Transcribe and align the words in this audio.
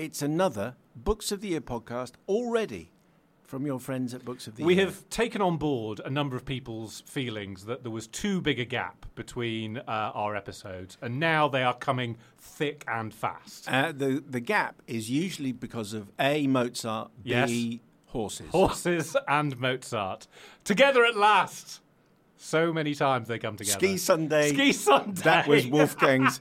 it's 0.00 0.22
another 0.22 0.76
Books 0.96 1.30
of 1.30 1.40
the 1.42 1.48
Year 1.48 1.60
podcast 1.60 2.12
already 2.26 2.90
from 3.44 3.66
your 3.66 3.78
friends 3.78 4.14
at 4.14 4.24
Books 4.24 4.46
of 4.46 4.56
the 4.56 4.64
We 4.64 4.74
Year. 4.76 4.86
have 4.86 5.08
taken 5.10 5.42
on 5.42 5.56
board 5.58 6.00
a 6.04 6.08
number 6.10 6.36
of 6.36 6.44
people's 6.44 7.02
feelings 7.02 7.66
that 7.66 7.82
there 7.82 7.90
was 7.92 8.06
too 8.06 8.40
big 8.40 8.58
a 8.58 8.64
gap 8.64 9.06
between 9.14 9.76
uh, 9.78 9.82
our 10.14 10.34
episodes, 10.36 10.96
and 11.02 11.20
now 11.20 11.48
they 11.48 11.62
are 11.62 11.74
coming 11.74 12.16
thick 12.38 12.82
and 12.88 13.12
fast. 13.12 13.68
Uh, 13.70 13.92
the, 13.92 14.22
the 14.26 14.40
gap 14.40 14.80
is 14.86 15.10
usually 15.10 15.52
because 15.52 15.92
of 15.92 16.10
A, 16.18 16.46
Mozart, 16.46 17.10
Yes. 17.22 17.50
B, 17.50 17.82
horses. 18.06 18.48
Horses 18.50 19.16
and 19.28 19.58
Mozart 19.58 20.26
together 20.64 21.04
at 21.04 21.16
last. 21.16 21.80
So 22.42 22.72
many 22.72 22.94
times 22.94 23.28
they 23.28 23.38
come 23.38 23.56
together. 23.56 23.78
Ski 23.78 23.98
Sunday. 23.98 24.48
Ski 24.54 24.72
Sunday. 24.72 25.20
That 25.22 25.46
was 25.46 25.66
Wolfgang's 25.70 26.40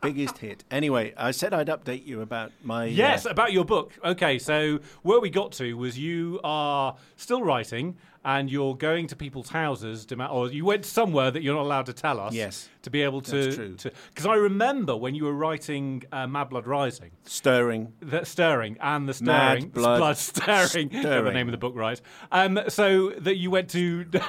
biggest 0.00 0.38
hit. 0.38 0.62
Anyway, 0.70 1.12
I 1.16 1.32
said 1.32 1.52
I'd 1.52 1.66
update 1.66 2.06
you 2.06 2.20
about 2.20 2.52
my. 2.62 2.84
uh, 2.84 2.86
Yes, 2.86 3.26
about 3.26 3.52
your 3.52 3.64
book. 3.64 3.92
Okay, 4.04 4.38
so 4.38 4.78
where 5.02 5.18
we 5.20 5.28
got 5.28 5.50
to 5.52 5.74
was 5.74 5.98
you 5.98 6.38
are 6.44 6.94
still 7.16 7.42
writing 7.42 7.96
and 8.24 8.50
you're 8.50 8.74
going 8.76 9.06
to 9.06 9.16
people's 9.16 9.48
houses, 9.48 10.06
or 10.30 10.50
you 10.50 10.64
went 10.64 10.84
somewhere 10.84 11.30
that 11.30 11.42
you're 11.42 11.54
not 11.54 11.62
allowed 11.62 11.86
to 11.86 11.92
tell 11.92 12.20
us. 12.20 12.34
Yes, 12.34 12.68
To 12.82 12.90
be 12.90 13.02
able 13.02 13.22
to. 13.22 13.76
Because 14.08 14.26
I 14.26 14.34
remember 14.34 14.96
when 14.96 15.14
you 15.14 15.24
were 15.24 15.32
writing 15.32 16.02
uh, 16.12 16.26
Mad 16.26 16.50
Blood 16.50 16.66
Rising, 16.66 17.12
Stirring. 17.24 17.92
the 18.00 18.24
stirring 18.24 18.76
and 18.80 19.08
the 19.08 19.24
Mad 19.24 19.58
stirring, 19.58 19.68
Blood 19.70 20.16
stirring, 20.18 20.88
got 20.88 21.24
the 21.24 21.32
name 21.32 21.48
of 21.48 21.52
the 21.52 21.58
book 21.58 21.74
right. 21.74 22.00
Um, 22.30 22.60
so 22.68 23.10
that 23.10 23.36
you 23.36 23.50
went 23.50 23.70
to 23.70 24.04
the 24.04 24.22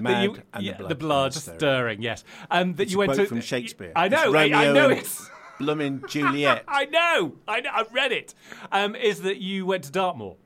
mad 0.00 0.24
you, 0.24 0.34
and 0.52 0.62
the 0.62 0.62
yeah, 0.66 0.76
blood 0.76 0.90
the 0.90 0.94
blood 0.96 1.26
and 1.26 1.34
the 1.34 1.40
stirring. 1.40 1.58
stirring. 1.58 2.02
Yes, 2.02 2.24
um, 2.50 2.74
that 2.74 2.84
It's 2.84 2.92
you 2.92 2.98
went 2.98 3.14
to 3.14 3.26
from 3.26 3.40
Shakespeare. 3.40 3.92
I 3.94 4.08
know, 4.08 4.34
I, 4.34 4.44
I 4.44 4.72
know 4.72 4.90
and 4.90 4.98
it's. 4.98 5.30
Bloomin' 5.58 6.04
Juliet. 6.08 6.62
I 6.68 6.84
know, 6.84 7.34
I 7.48 7.60
know, 7.60 7.70
I've 7.74 7.92
read 7.92 8.12
it. 8.12 8.32
Um, 8.70 8.94
is 8.94 9.22
that 9.22 9.38
you 9.38 9.66
went 9.66 9.82
to 9.84 9.90
Dartmoor, 9.90 10.36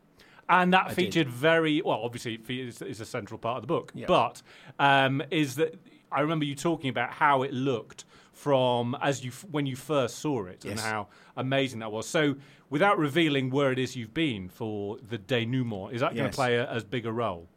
and 0.49 0.73
that 0.73 0.89
did. 0.89 0.95
featured 0.97 1.29
very 1.29 1.81
well. 1.83 2.01
Obviously, 2.03 2.35
it 2.35 2.51
is, 2.51 2.83
is 2.83 3.01
a 3.01 3.07
central 3.07 3.39
part 3.39 3.57
of 3.59 3.63
the 3.63 3.67
book, 3.69 3.93
Yeah. 3.95 4.07
but 4.07 4.43
um, 4.79 5.23
is 5.31 5.55
that 5.57 5.75
I 6.11 6.21
remember 6.21 6.45
you 6.45 6.55
talking 6.55 6.91
about 6.91 7.11
how 7.13 7.43
it 7.43 7.53
looked 7.53 8.05
from 8.33 8.97
as 9.01 9.25
you 9.25 9.31
when 9.51 9.67
you 9.67 9.77
first 9.77 10.19
saw 10.19 10.45
it 10.47 10.65
and 10.65 10.79
how 10.81 11.09
amazing 11.37 11.81
that 11.81 11.93
was. 11.93 12.07
So, 12.09 12.37
without 12.71 12.99
revealing 12.99 13.51
where 13.51 13.73
it 13.73 13.79
is 13.79 13.95
you've 13.97 14.15
been 14.15 14.49
for 14.49 14.99
the 15.09 15.19
denouement, 15.19 15.95
is 15.95 16.01
that 16.01 16.15
going 16.15 16.31
to 16.31 16.35
play 16.35 16.57
a, 16.57 16.69
as 16.71 16.85
big 16.85 17.07
a 17.07 17.13
role? 17.13 17.49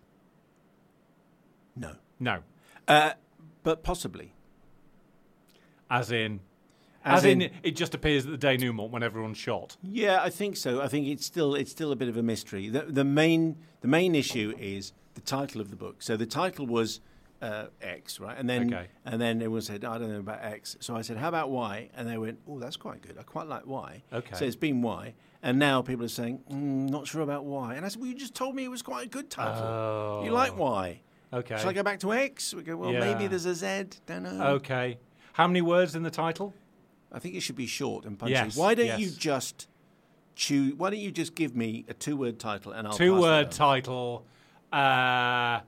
no. 1.76 1.96
No, 2.18 2.44
Uh, 2.88 3.12
but 3.64 3.84
possibly. 3.84 4.32
as 5.90 6.12
in. 6.12 6.40
As 7.06 7.20
As, 7.20 7.26
in, 7.26 7.42
in- 7.44 7.52
it 7.64 7.76
just 7.76 7.94
appears 7.94 8.26
at 8.26 8.32
the 8.32 8.38
denouement 8.38 8.90
when 8.90 9.04
everyone's 9.04 9.38
shot. 9.38 9.78
Yeah, 9.84 10.22
I 10.22 10.30
think 10.30 10.58
so. 10.58 10.82
I 10.82 10.88
think 10.88 11.08
it's 11.08 11.26
still 11.26 11.54
it's 11.56 11.72
still 11.72 11.92
a 11.92 11.96
bit 11.96 12.10
of 12.10 12.18
a 12.18 12.24
mystery. 12.24 12.68
The, 12.70 12.82
the 12.82 13.04
main 13.04 13.58
the 13.82 13.88
main 13.88 14.16
issue 14.16 14.54
is 14.60 14.92
the 15.14 15.22
title 15.22 15.62
of 15.62 15.70
the 15.70 15.76
book. 15.76 16.02
So 16.02 16.18
the 16.18 16.26
title 16.26 16.66
was 16.66 17.00
uh, 17.42 17.68
X, 17.82 18.20
right? 18.20 18.36
And 18.38 18.50
then 18.50 18.74
Okay. 18.74 18.88
and 19.06 19.22
then 19.22 19.38
everyone 19.38 19.62
said, 19.62 19.86
I 19.86 19.98
don't 20.00 20.10
know 20.12 20.20
about 20.20 20.44
X. 20.44 20.78
So 20.80 20.96
I 20.96 21.02
said, 21.04 21.18
how 21.18 21.28
about 21.30 21.50
Y? 21.52 21.90
And 21.96 22.08
they 22.10 22.18
went, 22.18 22.40
oh, 22.48 22.60
that's 22.60 22.78
quite 22.78 23.02
good. 23.02 23.18
I 23.20 23.24
quite 23.24 23.48
like 23.48 23.68
Y. 23.68 24.04
Okay. 24.12 24.36
So 24.36 24.46
it's 24.46 24.56
been 24.56 24.82
Y, 24.82 25.14
and 25.44 25.60
now 25.60 25.82
people 25.84 26.06
are 26.06 26.08
saying, 26.10 26.40
mm, 26.50 26.90
not 26.90 27.08
sure 27.08 27.22
about 27.22 27.46
Y. 27.46 27.76
And 27.76 27.86
I 27.86 27.90
said, 27.90 28.02
well, 28.02 28.10
you 28.10 28.16
just 28.16 28.34
told 28.34 28.56
me 28.56 28.64
it 28.64 28.72
was 28.72 28.82
quite 28.82 29.06
a 29.06 29.10
good 29.10 29.30
title. 29.30 29.64
Oh. 29.64 30.22
You 30.26 30.32
like 30.32 30.58
Y. 30.58 31.02
Okay. 31.34 31.58
Shall 31.58 31.70
I 31.70 31.74
go 31.74 31.84
back 31.84 32.00
to 32.00 32.14
X? 32.14 32.54
We 32.54 32.64
go, 32.64 32.78
well, 32.78 32.94
maybe 32.94 33.28
there's 33.28 33.46
a 33.46 33.54
Z. 33.54 34.00
Don't 34.08 34.24
know. 34.24 34.48
Okay. 34.56 34.98
How 35.34 35.46
many 35.48 35.62
words 35.62 35.96
in 35.96 36.04
the 36.04 36.12
title? 36.12 36.54
I 37.16 37.20
think 37.20 37.34
it 37.36 37.40
should 37.40 37.56
be 37.56 37.66
short 37.66 38.04
and 38.06 38.20
punchy. 38.20 38.34
Yes, 38.34 38.58
Why 38.58 38.76
don't 38.76 38.88
yes. 38.88 39.00
you 39.00 39.10
just 39.10 39.68
choose? 40.36 40.74
Why 40.76 40.90
don't 40.90 41.00
you 41.00 41.12
just 41.12 41.34
give 41.34 41.56
me 41.56 41.86
a 41.88 41.94
two-word 41.94 42.40
title 42.40 42.74
and 42.74 42.86
I'll 42.88 42.94
two-word 42.94 43.52
title. 43.52 44.26
Uh, 44.72 45.62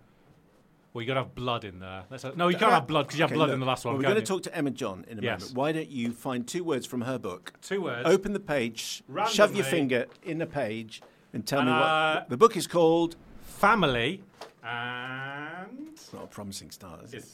well, 0.93 1.01
you 1.01 1.05
got 1.07 1.13
to 1.13 1.21
have 1.21 1.33
blood 1.35 1.63
in 1.63 1.79
there. 1.79 2.03
Have, 2.11 2.35
no, 2.35 2.49
you 2.49 2.57
can't 2.57 2.73
have 2.73 2.85
blood 2.85 3.03
because 3.07 3.17
you 3.17 3.23
have 3.23 3.31
blood 3.33 3.47
look, 3.47 3.53
in 3.53 3.59
the 3.61 3.65
last 3.65 3.85
one. 3.85 3.93
Well, 3.93 3.99
we're 3.99 4.09
going 4.13 4.21
to 4.21 4.27
talk 4.27 4.43
to 4.43 4.53
Emma 4.55 4.71
John 4.71 5.05
in 5.07 5.19
a 5.19 5.21
Yes. 5.21 5.39
moment. 5.41 5.57
Why 5.57 5.71
don't 5.71 5.89
you 5.89 6.11
find 6.11 6.45
two 6.45 6.65
words 6.65 6.85
from 6.85 7.01
her 7.01 7.17
book? 7.17 7.53
Two 7.61 7.81
words. 7.81 8.07
Open 8.09 8.33
the 8.33 8.39
page, 8.41 9.03
shove 9.29 9.55
your 9.55 9.63
finger 9.65 10.07
in 10.23 10.39
the 10.39 10.45
page, 10.47 11.01
and 11.33 11.45
tell 11.47 11.59
And, 11.59 11.69
me 11.69 11.73
uh, 11.75 12.15
what 12.15 12.29
the 12.29 12.37
book 12.37 12.57
is 12.57 12.67
called. 12.67 13.15
family 13.45 14.21
and 14.63 15.87
It's 15.93 16.11
not 16.11 16.25
a 16.25 16.27
promising 16.27 16.71
start, 16.71 17.03
is 17.05 17.13
it? 17.13 17.25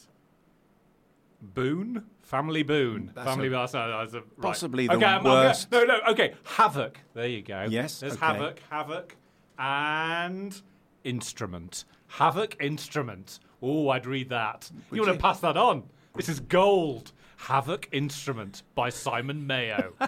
Boone. 1.44 2.06
Family 2.22 2.64
Boone. 2.64 3.12
That's 3.14 3.28
family. 3.28 3.48
a- 3.48 3.52
that's 3.52 3.74
a, 3.76 4.20
right. 4.20 4.24
possibly 4.42 4.88
the 4.88 4.96
okay, 4.96 5.06
I'm- 5.06 5.26
I'm 5.28 5.31
worst. 5.31 5.72
no, 5.72 5.84
no. 5.84 6.00
Okay, 6.09 6.34
Havoc. 6.44 6.98
There 7.14 7.28
you 7.28 7.42
go. 7.42 7.68
Yes, 7.70 8.00
There's 8.00 8.14
okay. 8.14 8.26
Havoc. 8.26 8.59
Havoc 8.70 9.16
and 9.59 10.62
instrument. 11.04 11.86
Havoc 12.08 12.56
instrument. 12.62 13.40
Oh, 13.62 13.90
I'd 13.90 14.06
read 14.06 14.30
that. 14.30 14.72
you 14.92 15.02
want 15.02 15.14
to 15.14 15.20
pass 15.20 15.40
that 15.42 15.58
on? 15.58 15.84
This 16.16 16.30
is 16.30 16.40
gold. 16.40 17.12
Havoc 17.38 17.90
instrument 17.92 18.64
by 18.75 18.90
Simon 18.90 19.46
Mayo. 19.46 19.94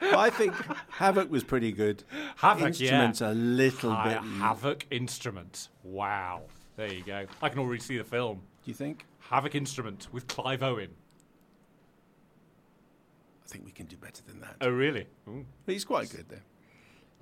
Well, 0.00 0.18
I 0.18 0.30
think 0.30 0.54
Havoc 0.88 1.30
was 1.30 1.44
pretty 1.44 1.70
good. 1.70 2.02
Havoc, 2.36 2.68
Instruments 2.68 3.20
yeah. 3.20 3.32
a 3.32 3.34
little 3.34 3.94
bit. 4.04 4.16
Havoc 4.22 4.86
instrument. 4.90 5.68
Wow. 5.82 6.44
There 6.76 6.92
you 6.92 7.02
go. 7.02 7.26
I 7.42 7.48
can 7.48 7.58
already 7.58 7.80
see 7.80 7.96
the 7.96 8.04
film. 8.04 8.36
Do 8.64 8.70
you 8.70 8.74
think? 8.74 9.06
Havoc 9.18 9.54
instrument 9.54 10.08
with 10.12 10.26
Clive 10.28 10.62
Owen. 10.62 10.90
I 13.44 13.48
think 13.48 13.64
we 13.64 13.70
can 13.72 13.86
do 13.86 13.96
better 13.96 14.22
than 14.26 14.40
that. 14.40 14.56
Oh, 14.60 14.68
really? 14.70 15.06
Ooh, 15.28 15.46
But 15.64 15.72
he's 15.72 15.84
quite 15.84 16.10
good 16.10 16.26
there. 16.28 16.42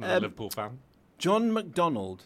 Um, 0.01 0.23
Liverpool 0.23 0.51
fan. 0.51 0.79
John 1.19 1.53
McDonald. 1.53 2.25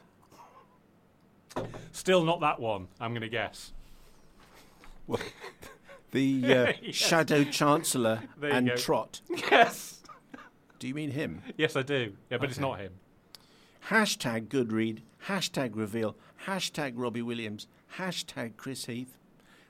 Still 1.92 2.24
not 2.24 2.40
that 2.40 2.60
one. 2.60 2.88
I'm 3.00 3.10
going 3.10 3.22
to 3.22 3.28
guess. 3.28 3.72
Well, 5.06 5.20
the 6.12 6.42
uh. 6.54 6.72
Shadow 6.92 7.44
Chancellor 7.44 8.22
There 8.38 8.50
you 8.50 8.56
and 8.56 8.68
go. 8.68 8.76
Trot. 8.76 9.20
Yes. 9.28 10.00
Do 10.78 10.86
you 10.86 10.94
mean 10.94 11.10
him? 11.10 11.42
Yes, 11.56 11.74
I 11.74 11.82
do. 11.82 12.12
Yeah, 12.30 12.38
but 12.38 12.48
it's 12.50 12.60
not 12.60 12.78
him. 12.78 12.92
Hashtag 13.88 14.48
good 14.48 14.72
read, 14.72 15.02
hashtag 15.26 15.70
reveal, 15.74 16.14
hashtag 16.46 16.92
Robbie 16.96 17.22
Williams, 17.22 17.66
hashtag 17.96 18.56
Chris 18.56 18.86
Heath 18.86 19.18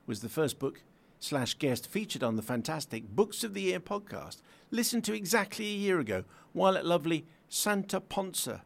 was 0.07 0.21
the 0.21 0.29
first 0.29 0.59
book 0.59 0.83
slash 1.21 1.55
guest 1.55 1.89
featured 1.89 2.23
on 2.23 2.37
the 2.37 2.43
fantastic 2.43 3.09
Books 3.09 3.43
of 3.45 3.55
the 3.55 3.63
Year 3.63 3.81
podcast, 3.81 4.39
listened 4.71 5.05
to 5.05 5.15
exactly 5.15 5.67
a 5.67 5.77
year 5.77 5.99
ago 6.01 6.25
while 6.53 6.77
at 6.77 6.87
lovely 6.87 7.27
Santa 7.49 8.01
Ponsa 8.01 8.63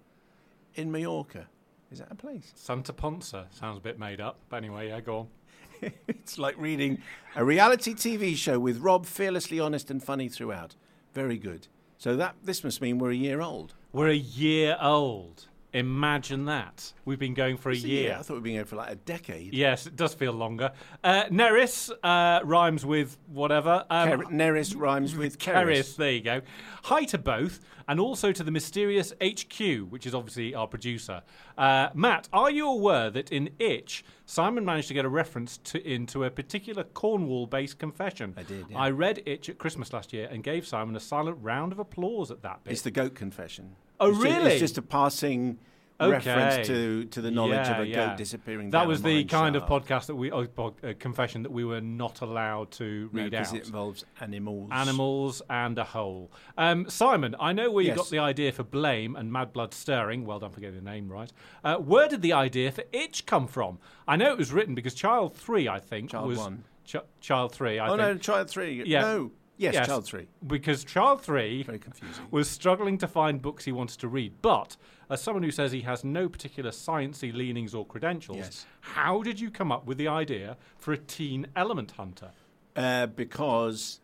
in 0.75 0.91
Mallorca. 0.91 1.49
Is 1.91 1.99
that 1.99 2.11
a 2.11 2.15
place? 2.15 2.53
Santa 2.55 2.93
Ponsa 2.93 3.47
sounds 3.51 3.79
a 3.79 3.81
bit 3.81 3.99
made 3.99 4.21
up. 4.21 4.39
But 4.49 4.57
anyway, 4.59 4.89
yeah, 4.89 5.01
go 5.01 5.19
on. 5.19 5.93
it's 6.09 6.39
like 6.39 6.57
reading 6.57 7.03
a 7.37 7.45
reality 7.45 7.93
TV 7.93 8.35
show 8.35 8.59
with 8.59 8.79
Rob 8.79 9.05
fearlessly 9.05 9.61
honest 9.61 9.91
and 9.91 10.03
funny 10.03 10.29
throughout. 10.29 10.75
Very 11.13 11.37
good. 11.37 11.69
So 11.99 12.17
that 12.17 12.37
this 12.43 12.65
must 12.65 12.81
mean 12.81 12.99
we're 12.99 13.11
a 13.11 13.17
year 13.17 13.41
old. 13.41 13.75
We're 13.93 14.09
a 14.09 14.15
year 14.15 14.77
old. 14.81 15.49
Imagine 15.73 16.45
that. 16.47 16.93
We've 17.07 17.19
been 17.19 17.33
going 17.35 17.57
for 17.57 17.71
a 17.71 17.75
year. 17.77 18.17
I 18.19 18.23
thought 18.23 18.35
we'd 18.35 18.43
been 18.43 18.53
here 18.53 18.65
for 18.67 18.77
like 18.77 18.91
a 18.93 18.97
decade. 18.97 19.55
Yes, 19.55 19.87
it 19.87 19.97
does 19.97 20.13
feel 20.13 20.33
longer. 20.33 20.73
Uh, 21.03 21.25
Neris 21.31 21.91
uh, 22.03 22.45
rhymes 22.45 22.85
with 22.85 23.17
whatever. 23.29 23.85
Um, 23.89 24.09
Ker- 24.09 24.25
Neris 24.27 24.75
rhymes 24.79 25.17
with 25.17 25.39
Keris, 25.39 25.65
Keris. 25.65 25.97
there 25.97 26.11
you 26.13 26.21
go. 26.21 26.41
Hi 26.85 27.05
to 27.05 27.17
both, 27.17 27.61
and 27.89 27.99
also 27.99 28.33
to 28.33 28.45
the 28.45 28.51
mysterious 28.51 29.15
HQ, 29.23 29.61
which 29.91 30.07
is 30.07 30.15
obviously 30.15 30.55
our 30.55 30.67
producer. 30.67 31.23
Uh, 31.57 31.89
Matt, 31.95 32.29
are 32.35 32.51
you 32.51 32.69
aware 32.69 33.09
that 33.11 33.33
in 33.33 33.49
Itch, 33.59 34.05
Simon 34.27 34.65
managed 34.67 34.89
to 34.89 34.95
get 34.95 35.07
a 35.07 35.09
reference 35.09 35.57
to 35.59 35.83
into 35.91 36.25
a 36.25 36.31
particular 36.31 36.85
Cornwall-based 36.85 37.79
confession? 37.79 38.35
I 38.37 38.43
did, 38.43 38.67
yeah. 38.69 38.79
I 38.79 38.91
read 38.91 39.23
Itch 39.25 39.49
at 39.49 39.57
Christmas 39.59 39.93
last 39.93 40.13
year 40.13 40.29
and 40.31 40.43
gave 40.45 40.67
Simon 40.67 40.95
a 40.97 41.01
silent 41.01 41.39
round 41.41 41.73
of 41.73 41.79
applause 41.79 42.31
at 42.31 42.43
that 42.43 42.63
bit. 42.63 42.73
It's 42.73 42.83
the 42.83 42.91
goat 42.91 43.15
confession. 43.15 43.77
Oh, 44.03 44.11
It's 44.11 44.19
really? 44.19 44.51
it's 44.53 44.61
just 44.61 44.79
a 44.79 44.83
passing 44.83 45.59
Okay. 46.01 46.11
reference 46.35 46.67
to, 46.67 47.05
to 47.05 47.21
the 47.21 47.31
knowledge 47.31 47.67
Yeah, 47.69 47.75
of 47.77 47.81
a 47.85 47.87
yeah. 47.87 48.07
goat 48.09 48.17
disappearing. 48.17 48.71
That 48.71 48.89
was 48.89 49.03
the 49.03 49.23
kind 49.25 49.55
of 49.55 49.67
podcast 49.67 50.07
that 50.07 50.17
we, 50.17 50.33
oh, 50.33 50.49
uh, 50.59 50.95
confession 50.99 51.45
that 51.45 51.53
we 51.53 51.65
were 51.65 51.81
not 51.81 52.23
allowed 52.23 52.73
to 52.73 53.09
No, 53.13 53.23
read 53.23 53.33
'cause 53.33 53.51
out. 53.53 53.59
it 53.61 53.67
involves 53.67 54.05
animals. 54.21 54.71
Animals 54.73 55.43
and 55.49 55.79
a 55.79 55.85
hole. 55.85 56.33
Um, 56.59 56.91
Simon, 56.91 57.37
I 57.39 57.53
know 57.53 57.71
where 57.71 57.83
you 57.85 57.91
Yes. 57.91 57.99
got 57.99 58.11
the 58.11 58.19
idea 58.19 58.51
for 58.51 58.65
blame 58.65 59.15
and 59.15 59.33
mad 59.33 59.53
blood 59.53 59.73
stirring. 59.73 60.25
Well 60.25 60.41
done 60.41 60.51
for 60.51 60.59
getting 60.61 60.83
the 60.83 60.91
name 60.91 61.09
right. 61.09 61.33
Uh, 61.63 61.77
where 61.77 62.09
did 62.09 62.21
the 62.23 62.33
idea 62.33 62.73
for 62.73 62.83
itch 62.91 63.25
come 63.25 63.47
from? 63.47 63.79
I 64.09 64.17
know 64.17 64.33
it 64.33 64.39
was 64.39 64.53
written 64.53 64.75
because 64.75 64.95
Child 64.95 65.37
Three, 65.37 65.69
I 65.69 65.79
think, 65.79 66.11
Child 66.11 66.27
was 66.27 66.39
one. 66.39 66.65
Ch- 66.85 66.97
Child 67.21 67.53
Three. 67.53 67.79
I 67.79 67.87
Oh 67.87 67.91
think, 67.97 68.01
no, 68.01 68.17
child 68.19 68.51
three. 68.51 68.83
Yeah. 68.85 69.03
No. 69.03 69.31
Yes, 69.63 69.75
Yes. 69.75 69.87
child 69.87 70.05
three. 70.05 70.27
because 70.47 70.83
Child 70.85 71.23
Three 71.23 71.63
Very 71.63 71.79
confusing. 71.79 72.27
was 72.31 72.51
struggling 72.51 72.99
to 72.99 73.07
find 73.07 73.41
books 73.41 73.65
he 73.65 73.73
wanted 73.73 73.99
to 74.01 74.09
read. 74.09 74.33
But 74.43 74.77
as 75.09 75.23
someone 75.23 75.43
who 75.45 75.51
says 75.53 75.71
he 75.73 75.83
has 75.83 76.03
no 76.05 76.29
particular 76.29 76.71
sciencey 76.73 77.33
leanings 77.33 77.75
or 77.75 77.87
credentials, 77.87 78.39
Yes. 78.39 78.67
how 78.81 79.23
did 79.23 79.39
you 79.41 79.51
come 79.51 79.71
up 79.71 79.87
with 79.87 79.99
the 79.99 80.09
idea 80.09 80.57
for 80.79 80.93
a 80.93 80.99
teen 80.99 81.47
element 81.55 81.93
hunter? 81.93 82.33
Uh, 82.75 83.07
because 83.07 84.01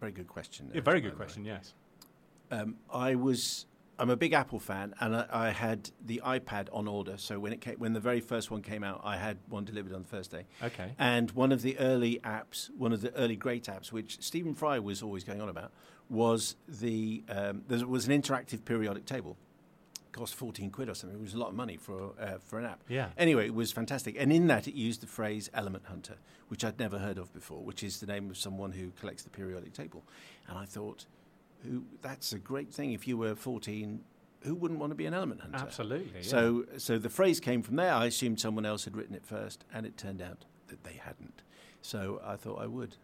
very 0.00 0.12
good 0.12 0.28
question. 0.28 0.70
A 0.74 0.80
very 0.80 1.00
by 1.00 1.00
good 1.00 1.12
the 1.12 1.14
way. 1.16 1.16
question. 1.24 1.44
Yes. 1.44 1.74
Um, 2.50 2.76
I 2.90 3.14
was. 3.14 3.66
I'm 3.98 4.10
a 4.10 4.16
big 4.16 4.32
Apple 4.32 4.58
fan, 4.58 4.94
and 5.00 5.14
I, 5.14 5.26
I 5.30 5.50
had 5.50 5.90
the 6.04 6.22
iPad 6.24 6.68
on 6.72 6.88
order. 6.88 7.16
So 7.18 7.38
when 7.38 7.52
it 7.52 7.60
came, 7.60 7.76
when 7.76 7.92
the 7.92 8.00
very 8.00 8.20
first 8.20 8.50
one 8.50 8.62
came 8.62 8.82
out, 8.82 9.00
I 9.04 9.16
had 9.16 9.38
one 9.48 9.64
delivered 9.64 9.92
on 9.92 10.02
the 10.02 10.08
first 10.08 10.30
day. 10.30 10.46
Okay. 10.62 10.92
And 10.98 11.30
one 11.32 11.52
of 11.52 11.62
the 11.62 11.78
early 11.78 12.20
apps, 12.24 12.70
one 12.76 12.92
of 12.92 13.02
the 13.02 13.14
early 13.14 13.36
great 13.36 13.64
apps, 13.64 13.92
which 13.92 14.20
Stephen 14.20 14.54
Fry 14.54 14.78
was 14.78 15.02
always 15.02 15.24
going 15.24 15.40
on 15.40 15.48
about, 15.48 15.72
was 16.08 16.56
the 16.66 17.22
um, 17.28 17.62
there 17.68 17.86
was 17.86 18.06
an 18.06 18.20
interactive 18.20 18.64
periodic 18.64 19.06
table. 19.06 19.36
Cost 20.12 20.34
14 20.34 20.70
quid 20.70 20.90
or 20.90 20.94
something. 20.94 21.18
It 21.18 21.22
was 21.22 21.32
a 21.32 21.38
lot 21.38 21.48
of 21.48 21.54
money 21.54 21.78
for 21.78 22.12
uh, 22.20 22.38
for 22.44 22.58
an 22.58 22.66
app. 22.66 22.82
Yeah. 22.88 23.08
Anyway, 23.16 23.46
it 23.46 23.54
was 23.54 23.72
fantastic. 23.72 24.16
And 24.18 24.30
in 24.32 24.46
that, 24.48 24.68
it 24.68 24.74
used 24.74 25.00
the 25.00 25.06
phrase 25.06 25.48
element 25.54 25.86
hunter, 25.86 26.16
which 26.48 26.64
I'd 26.64 26.78
never 26.78 26.98
heard 26.98 27.16
of 27.18 27.32
before, 27.32 27.62
which 27.64 27.82
is 27.82 28.00
the 28.00 28.06
name 28.06 28.28
of 28.28 28.36
someone 28.36 28.72
who 28.72 28.90
collects 29.00 29.22
the 29.22 29.30
periodic 29.30 29.72
table. 29.72 30.04
And 30.48 30.58
I 30.58 30.66
thought, 30.66 31.06
who 31.64 31.84
that's 32.00 32.32
a 32.32 32.38
great 32.38 32.72
thing. 32.72 32.92
If 32.92 33.06
you 33.08 33.16
were 33.16 33.34
14, 33.34 34.00
who 34.42 34.54
wouldn't 34.54 34.80
want 34.80 34.90
to 34.90 34.94
be 34.96 35.06
an 35.06 35.14
element 35.14 35.40
hunter? 35.40 35.58
Absolutely. 35.58 36.20
yeah. 36.20 36.28
So, 36.28 36.64
so 36.76 36.98
the 36.98 37.10
phrase 37.10 37.40
came 37.40 37.62
from 37.62 37.76
there. 37.76 37.92
I 37.94 38.06
assumed 38.06 38.40
someone 38.40 38.66
else 38.66 38.84
had 38.84 38.96
written 38.96 39.14
it 39.14 39.24
first, 39.24 39.64
and 39.72 39.86
it 39.86 39.96
turned 39.96 40.20
out 40.20 40.44
that 40.68 40.84
they 40.84 40.94
hadn't. 40.94 41.42
So 41.80 42.20
I 42.24 42.36
thought 42.36 42.60
I 42.60 42.66
would. 42.66 42.96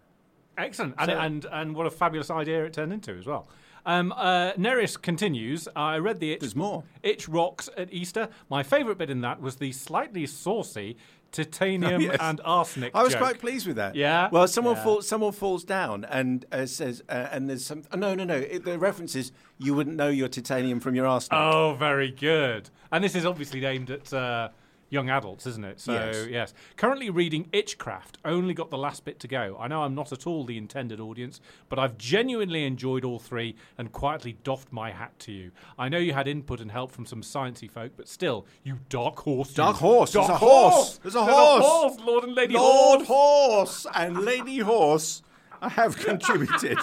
Excellent, 0.56 0.94
and, 0.98 1.10
and 1.10 1.46
and 1.52 1.74
what 1.76 1.86
a 1.86 1.90
fabulous 1.90 2.30
idea 2.30 2.64
it 2.64 2.72
turned 2.72 2.92
into 2.92 3.12
as 3.16 3.26
well. 3.26 3.48
Um, 3.86 4.12
uh, 4.16 4.52
Neris 4.52 5.00
continues. 5.00 5.68
I 5.74 5.98
read 5.98 6.18
the 6.20 6.32
itch, 6.32 6.40
There's 6.40 6.56
more. 6.56 6.82
itch 7.02 7.28
rocks 7.28 7.70
at 7.76 7.92
Easter. 7.92 8.28
My 8.50 8.62
favourite 8.62 8.98
bit 8.98 9.08
in 9.08 9.20
that 9.22 9.40
was 9.40 9.56
the 9.56 9.72
slightly 9.72 10.26
saucy 10.26 10.96
titanium 11.32 12.00
yes. 12.02 12.16
and 12.20 12.40
arsenic. 12.44 12.92
I 12.94 13.02
was 13.02 13.12
joke. 13.12 13.22
quite 13.22 13.38
pleased 13.38 13.66
with 13.66 13.76
that. 13.76 13.94
Yeah? 13.94 14.28
Well, 14.30 14.46
someone 14.48 14.76
Yeah. 14.76 14.84
falls. 14.84 15.08
Someone 15.08 15.32
falls 15.32 15.64
down 15.64 16.04
and 16.04 16.44
uh, 16.52 16.66
says, 16.66 17.02
uh, 17.08 17.28
and 17.30 17.48
there's 17.48 17.64
some. 17.64 17.82
oh, 17.92 17.96
no, 17.96 18.14
no, 18.14 18.24
no. 18.24 18.36
It, 18.36 18.64
the 18.64 18.78
reference 18.78 19.14
is 19.14 19.32
you 19.58 19.74
wouldn't 19.74 19.96
know 19.96 20.08
your 20.08 20.28
titanium 20.28 20.80
from 20.80 20.94
your 20.94 21.06
arsenic. 21.06 21.40
Oh, 21.40 21.74
very 21.78 22.10
good. 22.10 22.70
And 22.92 23.02
this 23.04 23.14
is 23.14 23.26
obviously 23.26 23.64
aimed 23.64 23.90
at 23.90 24.12
uh, 24.12 24.48
young 24.90 25.10
adults, 25.10 25.46
isn't 25.46 25.64
it? 25.64 25.80
So 25.80 25.92
Yes. 25.92 26.26
yes. 26.30 26.54
Currently 26.76 27.10
reading 27.10 27.48
Itchcraft. 27.52 28.18
Only 28.24 28.54
got 28.54 28.70
the 28.70 28.78
last 28.78 29.04
bit 29.04 29.20
to 29.20 29.28
go. 29.28 29.56
I 29.60 29.68
know 29.68 29.82
I'm 29.82 29.94
not 29.94 30.12
at 30.12 30.26
all 30.26 30.44
the 30.44 30.56
intended 30.56 30.98
audience, 31.00 31.40
but 31.68 31.78
I've 31.78 31.98
genuinely 31.98 32.64
enjoyed 32.64 33.04
all 33.04 33.18
three 33.18 33.54
and 33.76 33.92
quietly 33.92 34.38
doffed 34.44 34.72
my 34.72 34.90
hat 34.90 35.18
to 35.20 35.32
you. 35.32 35.50
I 35.78 35.88
know 35.88 35.98
you 35.98 36.12
had 36.12 36.26
input 36.28 36.60
and 36.60 36.70
help 36.70 36.90
from 36.92 37.06
some 37.06 37.22
sciencey 37.22 37.70
folk, 37.70 37.92
but 37.96 38.08
still, 38.08 38.46
you 38.64 38.78
dark 38.88 39.18
horse. 39.20 39.52
Dark 39.52 39.76
horse. 39.76 40.12
Dark 40.12 40.26
There's 40.28 40.36
a 40.42 40.44
horse. 40.46 40.98
There's 41.02 41.14
a 41.14 41.24
horse. 41.24 41.64
horse. 41.64 42.00
Lord 42.00 42.24
and 42.24 42.34
Lady 42.34 42.54
Lord 42.54 43.02
Horse. 43.06 43.08
Horse 43.08 43.86
and 43.94 44.18
Lady 44.24 44.58
Horse 44.58 45.22
I 45.60 45.68
have 45.70 45.96
contributed. 46.04 46.78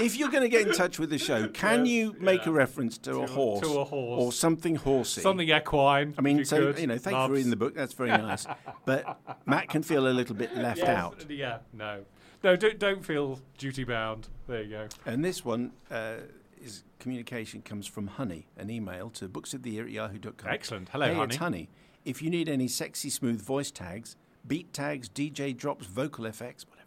If 0.00 0.16
you're 0.16 0.30
going 0.30 0.42
to 0.42 0.48
get 0.48 0.66
in 0.66 0.74
touch 0.74 0.98
with 0.98 1.10
the 1.10 1.18
show, 1.18 1.48
can 1.48 1.86
you 1.86 2.14
make 2.18 2.46
a 2.46 2.52
reference 2.52 2.98
to, 2.98 3.12
a 3.16 3.22
a- 3.22 3.26
horse, 3.26 3.60
to 3.60 3.78
a 3.80 3.84
horse. 3.84 4.22
or 4.22 4.32
something 4.32 4.76
horsey? 4.76 5.20
Something 5.20 5.48
equine. 5.50 6.14
I 6.18 6.22
mean, 6.22 6.44
so 6.44 6.72
could. 6.72 6.78
you 6.80 6.86
know, 6.86 6.98
thank 6.98 7.16
you 7.16 7.26
for 7.26 7.32
reading 7.32 7.50
the 7.50 7.56
book. 7.56 7.74
That's 7.74 7.92
very 7.92 8.10
nice. 8.10 8.46
But 8.86 9.20
Matt 9.46 9.68
can 9.68 9.82
feel 9.82 10.08
a 10.08 10.10
little 10.10 10.34
bit 10.34 10.56
left 10.56 10.78
Yes, 10.78 10.88
out. 10.88 11.26
Yeah, 11.28 11.58
no. 11.72 12.04
No, 12.42 12.56
don't, 12.56 12.78
don't 12.78 13.04
feel 13.04 13.38
duty 13.58 13.84
bound. 13.84 14.28
There 14.48 14.62
you 14.62 14.70
go. 14.70 14.88
And 15.04 15.22
this 15.24 15.44
one 15.44 15.72
uh, 15.90 16.14
is 16.60 16.84
communication 16.98 17.60
comes 17.62 17.86
from 17.86 18.06
Honey, 18.06 18.46
an 18.56 18.70
email 18.70 19.10
to 19.10 19.28
booksoftheyear 19.28 19.82
at 19.84 19.90
yahoo.com. 19.90 20.50
Excellent. 20.50 20.88
Hello, 20.88 21.06
hey, 21.06 21.14
Honey. 21.14 21.26
it's 21.26 21.36
Honey. 21.36 21.68
If 22.04 22.22
you 22.22 22.30
need 22.30 22.48
any 22.48 22.66
sexy 22.66 23.10
smooth 23.10 23.42
voice 23.42 23.70
tags, 23.70 24.16
beat 24.46 24.72
tags, 24.72 25.08
DJ 25.08 25.54
drops, 25.54 25.86
vocal 25.86 26.24
effects, 26.24 26.66
whatever 26.66 26.79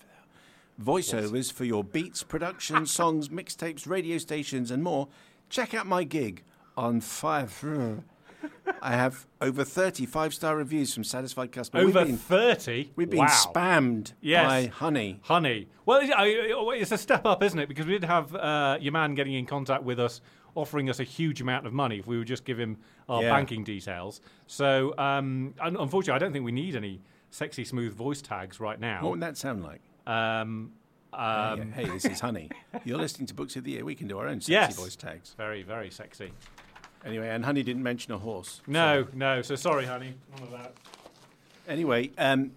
voiceovers 0.82 1.52
for 1.52 1.66
your 1.66 1.84
beats, 1.84 2.24
productions, 2.24 2.92
songs, 3.00 3.30
mixtapes, 3.30 3.88
radio 3.88 4.18
stations, 4.18 4.72
and 4.72 4.84
more, 4.84 5.08
check 5.50 5.74
out 5.74 5.86
my 5.86 6.04
gig 6.04 6.44
on 6.78 7.02
Fiverr. 7.02 8.04
I 8.82 8.92
have 8.92 9.26
over 9.40 9.64
30 9.64 10.06
five 10.06 10.34
star 10.34 10.58
reviews 10.58 10.94
from 10.94 11.06
satisfied 11.06 11.52
customers. 11.54 11.86
Over 11.88 12.00
we've 12.00 12.08
been, 12.08 12.18
30? 12.18 12.92
we've 12.96 13.10
been 13.10 13.20
wow. 13.20 13.28
spammed 13.28 14.14
Yes. 14.20 14.46
by 14.46 14.66
Honey. 14.68 15.20
Honey. 15.24 15.68
Well, 15.86 16.02
it's 16.74 16.92
a 16.92 16.98
step 16.98 17.26
up, 17.26 17.42
isn't 17.42 17.58
it? 17.58 17.70
Because 17.70 17.86
we 17.86 17.94
did 17.94 18.04
have 18.04 18.36
uh, 18.36 18.78
your 18.82 18.92
man 18.92 19.16
getting 19.16 19.34
in 19.34 19.46
contact 19.46 19.84
with 19.84 19.98
us, 20.00 20.20
offering 20.56 20.90
us 20.90 21.00
a 21.00 21.06
huge 21.06 21.40
amount 21.40 21.66
of 21.66 21.72
money 21.74 22.00
if 22.00 22.08
we 22.08 22.18
would 22.18 22.28
just 22.28 22.44
give 22.44 22.60
him 22.60 22.78
our 23.08 23.24
Yeah. 23.24 23.30
banking 23.30 23.64
details. 23.64 24.20
So, 24.48 24.94
um, 24.98 25.54
unfortunately, 25.62 26.14
I 26.16 26.20
don't 26.20 26.34
think 26.34 26.44
we 26.44 26.52
need 26.52 26.76
any 26.76 27.00
sexy, 27.32 27.64
smooth 27.64 27.94
voice 27.94 28.22
tags 28.22 28.60
right 28.60 28.80
now. 28.80 29.04
What 29.04 29.12
would 29.12 29.22
that 29.22 29.38
sound 29.38 29.64
like? 29.64 29.82
Um, 30.08 30.74
um, 31.14 31.58
Yeah, 31.60 31.64
Hey, 31.76 31.86
this 31.86 32.06
is 32.06 32.20
Honey. 32.20 32.50
You're 32.84 32.98
listening 32.98 33.28
to 33.28 33.34
Books 33.34 33.56
of 33.56 33.64
the 33.64 33.72
Year. 33.72 33.86
We 33.86 33.96
can 33.96 34.08
do 34.08 34.18
our 34.18 34.28
own 34.28 34.42
sexy 34.42 34.54
Yes. 34.54 34.76
voice 34.76 34.96
tags. 34.96 35.34
Very, 35.38 35.64
very 35.64 35.90
sexy. 35.92 36.32
Anyway, 37.06 37.28
and 37.30 37.44
Honey 37.46 37.64
didn't 37.64 37.84
mention 37.84 38.14
a 38.14 38.18
horse. 38.18 38.62
No, 38.66 39.08
no. 39.14 39.42
So 39.42 39.56
sorry, 39.56 39.86
honey. 39.86 40.16
None 40.36 40.44
of 40.44 40.52
that. 40.52 40.74
Anyway, 41.68 42.12
um, 42.18 42.52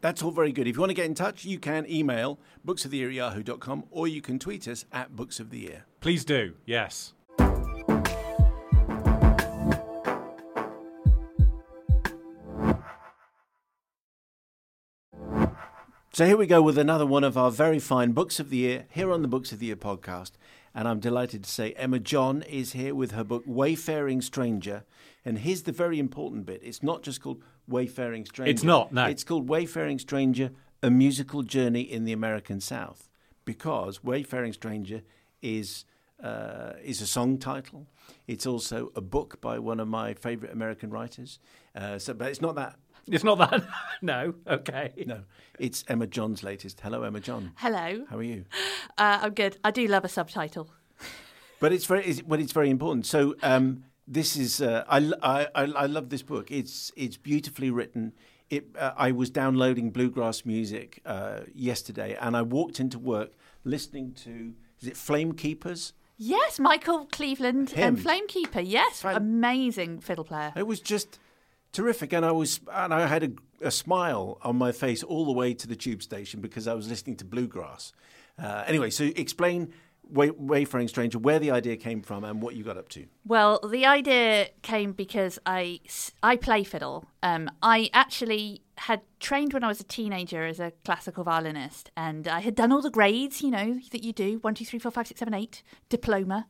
that's 0.00 0.22
all 0.22 0.30
very 0.30 0.52
good. 0.52 0.66
If 0.66 0.76
you 0.76 0.80
want 0.80 0.90
to 0.90 0.94
get 0.94 1.06
in 1.06 1.14
touch, 1.14 1.44
you 1.44 1.58
can 1.58 1.90
email 1.90 2.38
booksoftheyear 2.66 3.08
at 3.08 3.12
yahoo.com 3.14 3.84
or 3.90 4.06
you 4.06 4.20
can 4.22 4.38
tweet 4.38 4.68
us 4.68 4.84
at 4.92 5.16
Books 5.16 5.40
of 5.40 5.50
the 5.50 5.58
Year. 5.58 5.84
Please 6.00 6.24
do. 6.24 6.54
Yes. 6.66 7.12
So 16.20 16.26
here 16.26 16.36
we 16.36 16.46
go 16.46 16.60
with 16.60 16.76
another 16.76 17.06
one 17.06 17.24
of 17.24 17.38
our 17.38 17.50
very 17.50 17.78
fine 17.78 18.12
Books 18.12 18.38
of 18.38 18.50
the 18.50 18.58
Year 18.58 18.84
here 18.90 19.10
on 19.10 19.22
the 19.22 19.26
Books 19.26 19.52
of 19.52 19.58
the 19.58 19.64
Year 19.64 19.76
podcast. 19.76 20.32
And 20.74 20.86
I'm 20.86 21.00
delighted 21.00 21.44
to 21.44 21.50
say 21.50 21.72
Emma 21.78 21.98
John 21.98 22.42
is 22.42 22.72
here 22.72 22.94
with 22.94 23.12
her 23.12 23.24
book 23.24 23.42
Wayfaring 23.46 24.20
Stranger. 24.20 24.84
And 25.24 25.38
here's 25.38 25.62
the 25.62 25.72
very 25.72 25.98
important 25.98 26.44
bit 26.44 26.60
it's 26.62 26.82
not 26.82 27.02
just 27.02 27.22
called 27.22 27.42
Wayfaring 27.66 28.26
Stranger. 28.26 28.50
It's 28.50 28.62
not, 28.62 28.92
no. 28.92 29.06
It's 29.06 29.24
called 29.24 29.48
Wayfaring 29.48 29.98
Stranger 29.98 30.50
A 30.82 30.90
Musical 30.90 31.42
Journey 31.42 31.80
in 31.80 32.04
the 32.04 32.12
American 32.12 32.60
South. 32.60 33.08
Because 33.46 34.04
Wayfaring 34.04 34.52
Stranger 34.52 35.00
is, 35.40 35.86
uh, 36.22 36.74
is 36.84 37.00
a 37.00 37.06
song 37.06 37.38
title. 37.38 37.86
It's 38.26 38.44
also 38.44 38.92
a 38.94 39.00
book 39.00 39.40
by 39.40 39.58
one 39.58 39.80
of 39.80 39.88
my 39.88 40.12
favorite 40.12 40.52
American 40.52 40.90
writers. 40.90 41.38
Uh, 41.74 41.98
so, 41.98 42.12
but 42.12 42.28
it's 42.28 42.42
not 42.42 42.56
that. 42.56 42.76
It's 43.06 43.24
not 43.24 43.38
that. 43.38 43.64
no. 44.02 44.34
Okay. 44.46 44.92
No, 45.06 45.22
it's 45.58 45.84
Emma 45.88 46.06
John's 46.06 46.42
latest. 46.42 46.80
Hello, 46.80 47.02
Emma 47.02 47.20
John. 47.20 47.52
Hello. 47.56 48.04
How 48.08 48.18
are 48.18 48.22
you? 48.22 48.44
Uh, 48.96 49.18
I'm 49.22 49.34
good. 49.34 49.56
I 49.64 49.70
do 49.70 49.86
love 49.88 50.04
a 50.04 50.08
subtitle. 50.08 50.70
But 51.58 51.72
it's 51.72 51.86
very, 51.86 52.04
it's, 52.04 52.22
well, 52.22 52.40
it's 52.40 52.52
very 52.52 52.70
important. 52.70 53.06
So 53.06 53.34
um, 53.42 53.84
this 54.06 54.36
is, 54.36 54.60
uh, 54.62 54.84
I, 54.88 54.98
l- 55.00 55.14
I, 55.22 55.46
I, 55.54 55.62
I 55.64 55.86
love 55.86 56.08
this 56.10 56.22
book. 56.22 56.50
It's, 56.50 56.92
it's 56.96 57.16
beautifully 57.16 57.70
written. 57.70 58.12
It, 58.48 58.68
uh, 58.78 58.92
I 58.96 59.12
was 59.12 59.28
downloading 59.30 59.90
bluegrass 59.90 60.44
music 60.44 61.00
uh, 61.04 61.40
yesterday, 61.54 62.16
and 62.20 62.36
I 62.36 62.42
walked 62.42 62.80
into 62.80 62.98
work 62.98 63.32
listening 63.64 64.12
to, 64.24 64.54
is 64.80 64.88
it 64.88 64.96
Flame 64.96 65.32
Keepers? 65.32 65.92
Yes, 66.16 66.58
Michael 66.60 67.06
Cleveland 67.10 67.70
Him. 67.70 67.96
and 67.96 67.98
Flamekeeper. 67.98 68.62
Yes, 68.64 69.02
Fan- 69.02 69.16
amazing 69.16 70.00
fiddle 70.00 70.24
player. 70.24 70.52
It 70.56 70.66
was 70.66 70.80
just 70.80 71.18
terrific, 71.72 72.12
and 72.12 72.24
I 72.24 72.32
was 72.32 72.60
and 72.72 72.92
I 72.92 73.06
had 73.06 73.22
a, 73.24 73.66
a 73.66 73.70
smile 73.70 74.38
on 74.42 74.56
my 74.56 74.72
face 74.72 75.02
all 75.02 75.24
the 75.24 75.32
way 75.32 75.54
to 75.54 75.66
the 75.66 75.76
tube 75.76 76.02
station 76.02 76.40
because 76.40 76.66
I 76.66 76.74
was 76.74 76.88
listening 76.88 77.16
to 77.16 77.24
bluegrass. 77.24 77.92
Uh, 78.38 78.64
anyway, 78.66 78.90
so 78.90 79.04
explain 79.16 79.72
Way, 80.08 80.30
Wayfaring 80.30 80.88
Stranger 80.88 81.18
where 81.18 81.38
the 81.38 81.50
idea 81.50 81.76
came 81.76 82.02
from 82.02 82.24
and 82.24 82.42
what 82.42 82.54
you 82.54 82.64
got 82.64 82.76
up 82.76 82.88
to. 82.90 83.06
Well, 83.24 83.60
the 83.68 83.86
idea 83.86 84.48
came 84.62 84.92
because 84.92 85.38
I, 85.46 85.80
I 86.22 86.36
play 86.36 86.64
fiddle. 86.64 87.06
Um, 87.22 87.50
I 87.62 87.90
actually 87.92 88.62
had 88.80 89.02
trained 89.18 89.52
when 89.52 89.62
I 89.62 89.68
was 89.68 89.78
a 89.78 89.84
teenager 89.84 90.46
as 90.46 90.58
a 90.58 90.72
classical 90.86 91.22
violinist, 91.22 91.90
and 91.98 92.26
I 92.26 92.40
had 92.40 92.54
done 92.54 92.72
all 92.72 92.80
the 92.80 92.90
grades, 92.90 93.42
you 93.42 93.50
know, 93.50 93.78
that 93.92 94.02
you 94.02 94.14
do 94.14 94.38
one, 94.38 94.54
two, 94.54 94.64
three, 94.64 94.78
four, 94.78 94.90
five, 94.90 95.06
six, 95.06 95.18
seven, 95.18 95.34
eight, 95.34 95.62
diploma. 95.90 96.46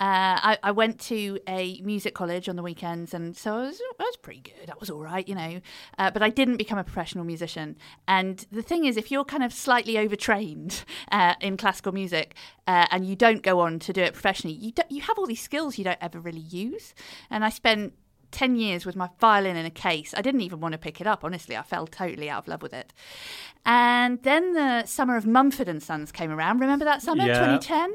Uh, 0.00 0.40
I, 0.50 0.58
I 0.62 0.70
went 0.70 0.98
to 1.00 1.38
a 1.46 1.82
music 1.82 2.14
college 2.14 2.48
on 2.48 2.56
the 2.56 2.62
weekends, 2.62 3.12
and 3.12 3.36
so 3.36 3.56
I 3.58 3.66
was, 3.66 3.82
I 4.00 4.02
was 4.02 4.16
pretty 4.16 4.40
good. 4.40 4.70
I 4.70 4.74
was 4.80 4.88
all 4.88 5.02
right, 5.02 5.28
you 5.28 5.34
know, 5.34 5.60
uh, 5.98 6.10
but 6.10 6.22
I 6.22 6.30
didn't 6.30 6.56
become 6.56 6.78
a 6.78 6.84
professional 6.84 7.24
musician. 7.24 7.76
And 8.08 8.46
the 8.50 8.62
thing 8.62 8.86
is, 8.86 8.96
if 8.96 9.10
you're 9.10 9.26
kind 9.26 9.44
of 9.44 9.52
slightly 9.52 9.98
overtrained 9.98 10.86
uh, 11.12 11.34
in 11.42 11.58
classical 11.58 11.92
music 11.92 12.34
uh, 12.66 12.86
and 12.92 13.04
you 13.04 13.14
don't 13.14 13.42
go 13.42 13.60
on 13.60 13.78
to 13.80 13.92
do 13.92 14.00
it 14.00 14.14
professionally, 14.14 14.56
you 14.56 14.72
you 14.88 15.02
have 15.02 15.18
all 15.18 15.26
these 15.26 15.42
skills 15.42 15.76
you 15.76 15.84
don't 15.84 15.98
ever 16.00 16.18
really 16.18 16.40
use. 16.40 16.94
And 17.28 17.44
I 17.44 17.50
spent 17.50 17.92
10 18.34 18.56
years 18.56 18.84
with 18.84 18.96
my 18.96 19.08
violin 19.20 19.56
in 19.56 19.64
a 19.64 19.70
case. 19.70 20.12
I 20.16 20.20
didn't 20.20 20.40
even 20.42 20.60
want 20.60 20.72
to 20.72 20.78
pick 20.78 21.00
it 21.00 21.06
up, 21.06 21.22
honestly. 21.24 21.56
I 21.56 21.62
fell 21.62 21.86
totally 21.86 22.28
out 22.28 22.42
of 22.42 22.48
love 22.48 22.62
with 22.62 22.74
it. 22.74 22.92
And 23.64 24.22
then 24.24 24.52
the 24.52 24.84
summer 24.84 25.16
of 25.16 25.24
Mumford 25.24 25.68
and 25.68 25.82
Sons 25.82 26.12
came 26.12 26.30
around. 26.30 26.58
Remember 26.58 26.84
that 26.84 27.00
summer, 27.00 27.24
Yeah. 27.24 27.56
2010? 27.58 27.94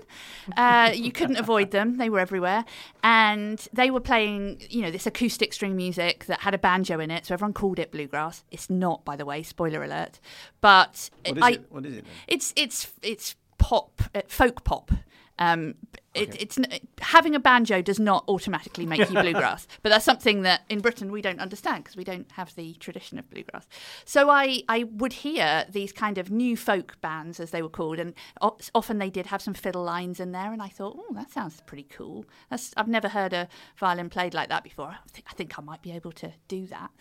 Uh, 0.58 0.91
you 0.96 1.12
couldn't 1.12 1.36
avoid 1.38 1.72
them. 1.72 1.98
They 1.98 2.10
were 2.10 2.19
everywhere. 2.19 2.65
And 3.03 3.60
they 3.74 3.91
were 3.91 4.00
playing, 4.00 4.62
you 4.69 4.81
know, 4.81 4.89
this 4.91 5.05
acoustic 5.05 5.53
string 5.53 5.75
music 5.75 6.25
that 6.25 6.39
had 6.39 6.53
a 6.53 6.58
banjo 6.58 7.00
in 7.00 7.12
it. 7.12 7.25
So 7.25 7.34
everyone 7.34 7.53
called 7.53 7.77
it 7.77 7.91
bluegrass. 7.91 8.43
It's 8.50 8.69
not, 8.69 9.03
by 9.05 9.15
the 9.15 9.25
way, 9.25 9.43
spoiler 9.43 9.84
alert. 9.84 10.19
But 10.62 11.10
What 11.25 11.38
is 11.38 11.43
I, 11.43 11.50
it? 11.51 11.65
What 11.69 11.86
is 11.86 11.93
it? 11.98 12.05
Then? 12.05 12.13
it's 12.27 12.53
it's 12.55 12.91
it's 13.03 13.36
pop, 13.58 14.01
uh, 14.15 14.22
folk 14.27 14.63
pop. 14.63 14.91
Um, 15.38 15.75
it, 16.19 16.41
it's 16.41 16.59
having 17.01 17.35
a 17.35 17.39
banjo 17.39 17.81
does 17.81 17.99
not 17.99 18.23
automatically 18.27 18.85
make 18.85 18.99
you 18.99 19.05
bluegrass, 19.21 19.67
but 19.81 19.89
that's 19.89 20.05
something 20.05 20.43
that 20.43 20.61
in 20.69 20.79
Britain 20.79 21.11
we 21.11 21.21
don't 21.21 21.39
understand 21.39 21.83
because 21.83 21.95
we 21.95 22.03
don't 22.03 22.31
have 22.33 22.55
the 22.55 22.73
tradition 22.75 23.19
of 23.19 23.29
bluegrass. 23.29 23.67
So 24.05 24.29
I 24.29 24.63
I 24.67 24.83
would 24.83 25.13
hear 25.13 25.65
these 25.69 25.91
kind 25.91 26.17
of 26.17 26.31
new 26.31 26.55
folk 26.57 26.99
bands 27.01 27.39
as 27.39 27.51
they 27.51 27.61
were 27.61 27.69
called, 27.69 27.99
and 27.99 28.13
often 28.41 28.97
they 28.97 29.09
did 29.09 29.27
have 29.27 29.41
some 29.41 29.53
fiddle 29.53 29.83
lines 29.83 30.19
in 30.19 30.31
there, 30.31 30.51
and 30.51 30.61
I 30.61 30.69
thought, 30.69 30.97
oh, 30.99 31.13
that 31.13 31.31
sounds 31.31 31.61
pretty 31.65 31.88
cool. 31.89 32.25
That's 32.49 32.73
I've 32.77 32.88
never 32.88 33.09
heard 33.09 33.33
a 33.33 33.47
violin 33.77 34.09
played 34.09 34.33
like 34.33 34.49
that 34.49 34.63
before. 34.63 34.88
I 34.88 35.09
think 35.11 35.27
I, 35.29 35.33
think 35.33 35.57
I 35.57 35.61
might 35.61 35.81
be 35.81 35.91
able 35.91 36.11
to 36.13 36.33
do 36.47 36.67
that. 36.67 36.91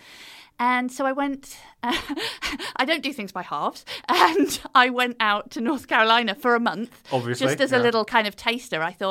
And 0.60 0.90
so 0.90 1.06
I 1.06 1.12
went, 1.12 1.56
I 1.82 2.84
don't 2.84 3.02
do 3.02 3.12
things 3.12 3.32
by 3.32 3.42
halves. 3.42 3.84
And 4.08 4.60
I 4.75 4.90
went 4.90 5.16
out 5.20 5.50
to 5.52 5.60
North 5.60 5.87
Carolina 5.87 6.34
for 6.34 6.54
a 6.54 6.60
month. 6.60 7.02
Obviously, 7.12 7.46
Just 7.46 7.60
as 7.60 7.72
a 7.72 7.78
little 7.78 8.04
kind 8.04 8.26
of 8.26 8.34
taster. 8.34 8.82
I 8.82 8.92
thought, 8.92 9.08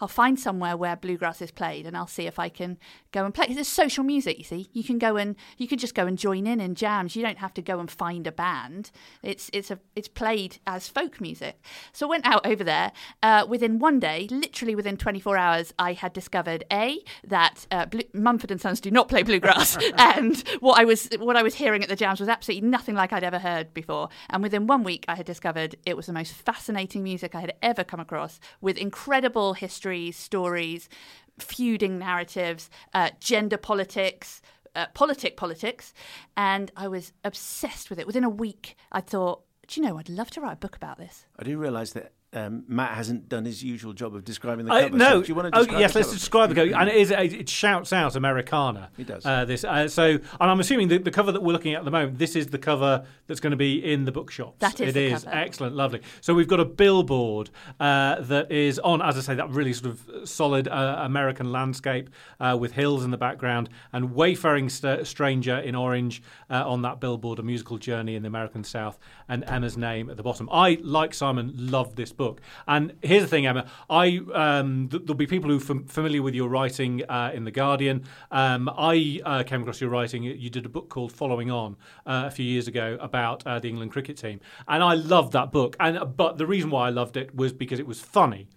I'll 0.00 0.08
find 0.08 0.38
somewhere 0.38 0.76
where 0.76 0.96
bluegrass 0.96 1.40
is 1.42 1.50
played 1.50 1.86
and 1.86 1.96
I'll 1.96 2.06
see 2.06 2.26
if 2.26 2.38
I 2.38 2.48
can 2.48 2.78
go 3.16 3.24
and 3.24 3.34
play. 3.34 3.46
It's 3.48 3.68
social 3.68 4.04
music, 4.04 4.36
you 4.36 4.44
see. 4.44 4.68
You 4.72 4.84
can 4.84 4.98
go 4.98 5.16
and, 5.16 5.36
you 5.56 5.66
can 5.66 5.78
just 5.78 5.94
go 5.94 6.06
and 6.06 6.18
join 6.18 6.46
in 6.46 6.60
in 6.60 6.74
jams. 6.74 7.16
You 7.16 7.22
don't 7.22 7.38
have 7.38 7.54
to 7.54 7.62
go 7.62 7.80
and 7.80 7.90
find 7.90 8.26
a 8.26 8.32
band. 8.32 8.90
It's, 9.22 9.50
it's, 9.54 9.70
a, 9.70 9.78
it's 9.94 10.08
played 10.08 10.58
as 10.66 10.88
folk 10.88 11.20
music. 11.20 11.58
So 11.92 12.06
I 12.06 12.10
went 12.10 12.26
out 12.26 12.46
over 12.46 12.62
there. 12.62 12.92
Uh, 13.22 13.46
within 13.48 13.78
one 13.78 13.98
day, 13.98 14.28
literally 14.30 14.74
within 14.74 14.98
24 14.98 15.36
hours, 15.38 15.72
I 15.78 15.94
had 15.94 16.12
discovered 16.12 16.64
A, 16.70 16.98
that 17.26 17.66
uh, 17.70 17.86
Blue- 17.86 18.02
Mumford 18.12 18.50
and 18.50 18.60
Sons 18.60 18.80
do 18.80 18.90
not 18.90 19.08
play 19.08 19.22
bluegrass. 19.22 19.78
and 19.98 20.36
what 20.60 20.78
I 20.78 20.84
was 20.84 21.08
what 21.18 21.36
I 21.36 21.42
was 21.42 21.54
hearing 21.54 21.82
at 21.82 21.88
the 21.88 21.96
jams 21.96 22.20
was 22.20 22.28
absolutely 22.28 22.68
nothing 22.68 22.94
like 22.94 23.12
I'd 23.12 23.24
ever 23.24 23.38
heard 23.38 23.72
before. 23.72 24.10
And 24.28 24.42
within 24.42 24.66
one 24.66 24.84
week, 24.84 25.06
I 25.08 25.14
had 25.14 25.24
discovered 25.24 25.76
it 25.86 25.96
was 25.96 26.06
the 26.06 26.12
most 26.12 26.34
fascinating 26.34 27.02
music 27.02 27.34
I 27.34 27.40
had 27.40 27.54
ever 27.62 27.82
come 27.82 28.00
across, 28.00 28.38
with 28.60 28.76
incredible 28.76 29.54
histories, 29.54 30.16
stories, 30.16 30.90
feuding 31.38 31.98
narratives, 31.98 32.70
uh, 32.94 33.10
gender 33.20 33.56
politics. 33.56 34.42
Uh, 34.74 34.84
politic 34.92 35.38
politics, 35.38 35.94
and 36.36 36.70
I 36.76 36.86
was 36.86 37.14
obsessed 37.24 37.88
with 37.88 37.98
it. 37.98 38.06
Within 38.06 38.24
a 38.24 38.28
week, 38.28 38.76
I 38.92 39.00
thought, 39.00 39.40
do 39.66 39.80
you 39.80 39.86
know, 39.86 39.96
I'd 39.96 40.10
love 40.10 40.30
to 40.32 40.40
write 40.42 40.52
a 40.52 40.56
book 40.56 40.76
about 40.76 40.98
this. 40.98 41.24
I 41.38 41.44
do 41.44 41.56
realise 41.56 41.94
that 41.94 42.12
um, 42.36 42.64
Matt 42.68 42.92
hasn't 42.94 43.28
done 43.28 43.44
his 43.44 43.64
usual 43.64 43.92
job 43.92 44.14
of 44.14 44.24
describing 44.24 44.66
the 44.66 44.72
Uh, 44.72 44.82
cover. 44.82 44.96
no. 44.96 45.08
so 45.08 45.22
do 45.22 45.28
you 45.28 45.34
want 45.34 45.52
to 45.52 45.58
oh, 45.58 45.62
describe 45.62 45.80
yes, 45.80 45.92
the 45.92 45.98
let's 45.98 46.08
cover? 46.08 46.18
describe 46.18 46.48
the 46.50 46.54
cover. 46.54 46.74
And 46.76 46.88
it 46.88 46.96
is 46.96 47.10
it 47.10 47.48
shouts 47.48 47.92
out 47.92 48.14
Americana. 48.16 48.90
It 48.98 49.06
does. 49.06 49.24
Uh, 49.26 49.44
this 49.44 49.64
uh, 49.64 49.88
so, 49.88 50.04
and 50.10 50.22
I'm 50.40 50.60
assuming 50.60 50.88
the, 50.88 50.98
the 50.98 51.10
cover 51.10 51.32
that 51.32 51.42
we're 51.42 51.52
looking 51.52 51.74
at 51.74 51.78
at 51.80 51.84
the 51.84 51.90
moment. 51.90 52.18
This 52.18 52.36
is 52.36 52.48
the 52.48 52.58
cover 52.58 53.04
that's 53.26 53.40
going 53.40 53.52
to 53.52 53.56
be 53.56 53.78
in 53.92 54.04
the 54.04 54.12
bookshops. 54.12 54.56
That 54.60 54.80
is 54.80 54.90
It 54.90 54.92
the 54.92 55.06
is 55.14 55.24
cover. 55.24 55.36
excellent, 55.36 55.74
lovely. 55.76 56.02
So 56.20 56.34
we've 56.34 56.46
got 56.48 56.60
a 56.60 56.64
billboard 56.64 57.50
uh, 57.80 58.20
that 58.20 58.52
is 58.52 58.78
on, 58.80 59.00
as 59.02 59.16
I 59.16 59.20
say, 59.20 59.34
that 59.34 59.50
really 59.50 59.72
sort 59.72 59.92
of 59.94 60.28
solid 60.28 60.68
uh, 60.68 60.96
American 61.00 61.50
landscape 61.52 62.10
uh, 62.40 62.56
with 62.60 62.72
hills 62.72 63.04
in 63.04 63.10
the 63.10 63.16
background 63.18 63.68
and 63.92 64.14
wayfaring 64.14 64.68
st- 64.68 65.06
stranger 65.06 65.56
in 65.58 65.74
orange 65.74 66.22
uh, 66.50 66.68
on 66.68 66.82
that 66.82 67.00
billboard, 67.00 67.38
a 67.38 67.42
musical 67.42 67.78
journey 67.78 68.14
in 68.16 68.22
the 68.22 68.28
American 68.28 68.62
South, 68.64 68.98
and 69.28 69.42
Emma's 69.46 69.76
name 69.76 70.10
at 70.10 70.16
the 70.16 70.22
bottom. 70.22 70.48
I, 70.52 70.78
like 70.82 71.14
Simon, 71.14 71.52
love 71.56 71.96
this 71.96 72.12
book. 72.12 72.25
And 72.66 72.94
here's 73.02 73.22
the 73.22 73.28
thing, 73.28 73.46
Emma. 73.46 73.66
I 73.88 74.20
um, 74.34 74.88
th- 74.88 75.02
there'll 75.04 75.14
be 75.14 75.26
people 75.26 75.50
who 75.50 75.56
are 75.56 75.60
fam- 75.60 75.86
familiar 75.86 76.22
with 76.22 76.34
your 76.34 76.48
writing 76.48 77.02
uh, 77.08 77.30
in 77.34 77.44
the 77.44 77.50
Guardian. 77.50 78.04
Um, 78.30 78.68
I 78.76 79.20
uh, 79.24 79.42
came 79.44 79.62
across 79.62 79.80
your 79.80 79.90
writing. 79.90 80.22
You 80.22 80.50
did 80.50 80.66
a 80.66 80.68
book 80.68 80.88
called 80.88 81.12
Following 81.12 81.50
On 81.50 81.76
uh, 82.06 82.24
a 82.26 82.30
few 82.30 82.44
years 82.44 82.68
ago 82.68 82.96
about 83.00 83.46
uh, 83.46 83.58
the 83.58 83.68
England 83.68 83.92
cricket 83.92 84.16
team, 84.16 84.40
and 84.68 84.82
I 84.82 84.94
loved 84.94 85.32
that 85.32 85.52
book. 85.52 85.76
And 85.80 86.16
but 86.16 86.38
the 86.38 86.46
reason 86.46 86.70
why 86.70 86.86
I 86.86 86.90
loved 86.90 87.16
it 87.16 87.34
was 87.34 87.52
because 87.52 87.78
it 87.78 87.86
was 87.86 88.00
funny. 88.00 88.48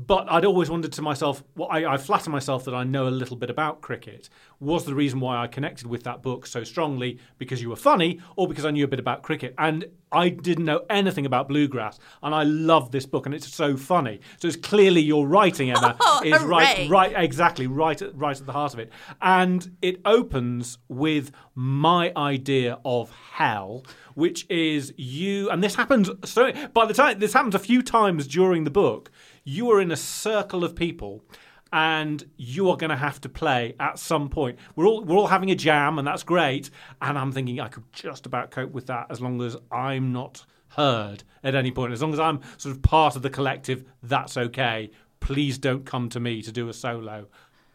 But 0.00 0.30
I'd 0.30 0.44
always 0.44 0.70
wondered 0.70 0.92
to 0.92 1.02
myself, 1.02 1.42
well, 1.56 1.66
I, 1.72 1.84
I 1.84 1.96
flatter 1.96 2.30
myself 2.30 2.64
that 2.66 2.74
I 2.74 2.84
know 2.84 3.08
a 3.08 3.10
little 3.10 3.36
bit 3.36 3.50
about 3.50 3.80
cricket. 3.80 4.28
Was 4.60 4.84
the 4.84 4.94
reason 4.94 5.18
why 5.18 5.42
I 5.42 5.48
connected 5.48 5.88
with 5.88 6.04
that 6.04 6.22
book 6.22 6.46
so 6.46 6.62
strongly 6.62 7.18
because 7.36 7.60
you 7.60 7.68
were 7.68 7.76
funny 7.76 8.20
or 8.36 8.46
because 8.46 8.64
I 8.64 8.70
knew 8.70 8.84
a 8.84 8.88
bit 8.88 9.00
about 9.00 9.24
cricket? 9.24 9.54
And 9.58 9.86
I 10.12 10.28
didn't 10.28 10.66
know 10.66 10.82
anything 10.88 11.26
about 11.26 11.48
bluegrass. 11.48 11.98
And 12.22 12.32
I 12.32 12.44
love 12.44 12.92
this 12.92 13.06
book 13.06 13.26
and 13.26 13.34
it's 13.34 13.52
so 13.52 13.76
funny. 13.76 14.20
So 14.38 14.46
it's 14.46 14.56
clearly 14.56 15.00
your 15.00 15.26
writing, 15.26 15.70
Emma, 15.70 15.96
Oh, 16.00 16.22
is 16.24 16.40
right, 16.44 16.76
hooray. 16.78 16.88
right, 16.88 17.12
exactly, 17.16 17.66
right 17.66 18.00
at, 18.00 18.16
right 18.16 18.38
at 18.38 18.46
the 18.46 18.52
heart 18.52 18.74
of 18.74 18.78
it. 18.78 18.92
And 19.20 19.76
it 19.82 20.00
opens 20.04 20.78
with 20.88 21.32
my 21.56 22.12
idea 22.16 22.78
of 22.84 23.10
hell, 23.32 23.84
which 24.14 24.46
is 24.48 24.94
you, 24.96 25.50
and 25.50 25.62
this 25.62 25.74
happens. 25.74 26.08
So 26.24 26.52
by 26.72 26.86
the 26.86 26.94
time 26.94 27.18
this 27.18 27.32
happens 27.32 27.56
a 27.56 27.58
few 27.58 27.82
times 27.82 28.28
during 28.28 28.62
the 28.62 28.70
book, 28.70 29.10
you 29.48 29.70
are 29.70 29.80
in 29.80 29.90
a 29.90 29.96
circle 29.96 30.62
of 30.62 30.76
people. 30.76 31.22
And 31.70 32.24
you 32.38 32.70
are 32.70 32.78
going 32.78 32.88
to 32.88 32.96
have 32.96 33.20
to 33.20 33.28
play 33.28 33.74
at 33.78 33.98
some 33.98 34.30
point. 34.30 34.58
We're 34.74 34.86
all 34.86 35.04
we're 35.04 35.16
all 35.16 35.26
having 35.26 35.50
a 35.50 35.54
jam, 35.54 35.98
and 35.98 36.08
that's 36.08 36.22
great. 36.22 36.70
And 37.02 37.18
I'm 37.18 37.30
thinking 37.30 37.60
I 37.60 37.68
could 37.68 37.84
just 37.92 38.24
about 38.24 38.50
cope 38.50 38.72
with 38.72 38.86
that 38.86 39.08
as 39.10 39.20
long 39.20 39.42
as 39.42 39.54
I'm 39.70 40.10
not 40.10 40.46
heard 40.68 41.24
at 41.44 41.54
any 41.54 41.70
point. 41.70 41.92
As 41.92 42.00
long 42.00 42.14
as 42.14 42.20
I'm 42.20 42.40
sort 42.56 42.74
of 42.74 42.80
part 42.80 43.16
of 43.16 43.22
the 43.22 43.28
collective, 43.28 43.84
that's 44.02 44.38
okay. 44.38 44.90
Please 45.20 45.58
don't 45.58 45.84
come 45.84 46.08
to 46.08 46.20
me 46.20 46.40
to 46.40 46.50
do 46.50 46.70
a 46.70 46.72
solo. 46.72 47.26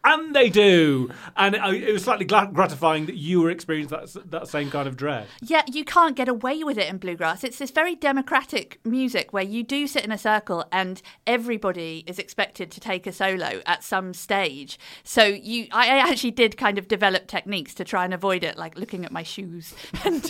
And 0.06 0.36
they 0.36 0.50
do. 0.50 1.10
And 1.38 1.56
it, 1.56 1.62
it 1.84 1.94
was 1.94 2.04
slightly 2.04 2.26
gratifying 2.26 3.06
that 3.06 3.16
you 3.16 3.40
were 3.42 3.50
experiencing 3.50 3.98
that, 3.98 4.32
that 4.32 4.48
same 4.50 4.70
kind 4.70 4.86
of 4.88 4.98
dread. 4.98 5.28
Yeah, 5.42 5.62
you 5.72 5.86
can't 5.86 6.16
get 6.16 6.28
away 6.28 6.62
with 6.64 6.78
it 6.78 6.90
in 6.90 6.98
bluegrass. 6.98 7.44
It's 7.44 7.58
this 7.58 7.72
very 7.72 7.96
democratic 7.96 8.80
music 8.84 9.32
where 9.32 9.44
you 9.44 9.64
do 9.64 9.88
sit 9.88 10.04
in 10.04 10.12
a 10.12 10.18
circle 10.18 10.66
and 10.74 11.02
everybody 11.26 12.04
is 12.06 12.20
expected 12.20 12.70
to 12.72 12.82
take 12.82 13.08
a 13.08 13.14
solo 13.14 13.62
at 13.66 13.82
some 13.82 14.14
stage. 14.14 14.78
So 15.06 15.24
you, 15.24 15.68
I 15.72 15.94
I 15.94 15.98
actually 16.10 16.32
did 16.32 16.58
kind 16.58 16.78
of 16.78 16.88
develop 16.90 17.28
techniques 17.28 17.74
to 17.76 17.86
try 17.86 18.04
and 18.04 18.14
avoid 18.14 18.44
it, 18.44 18.58
like 18.58 18.78
looking 18.78 19.06
at 19.06 19.12
my 19.12 19.24
shoes 19.24 19.74
and 20.04 20.30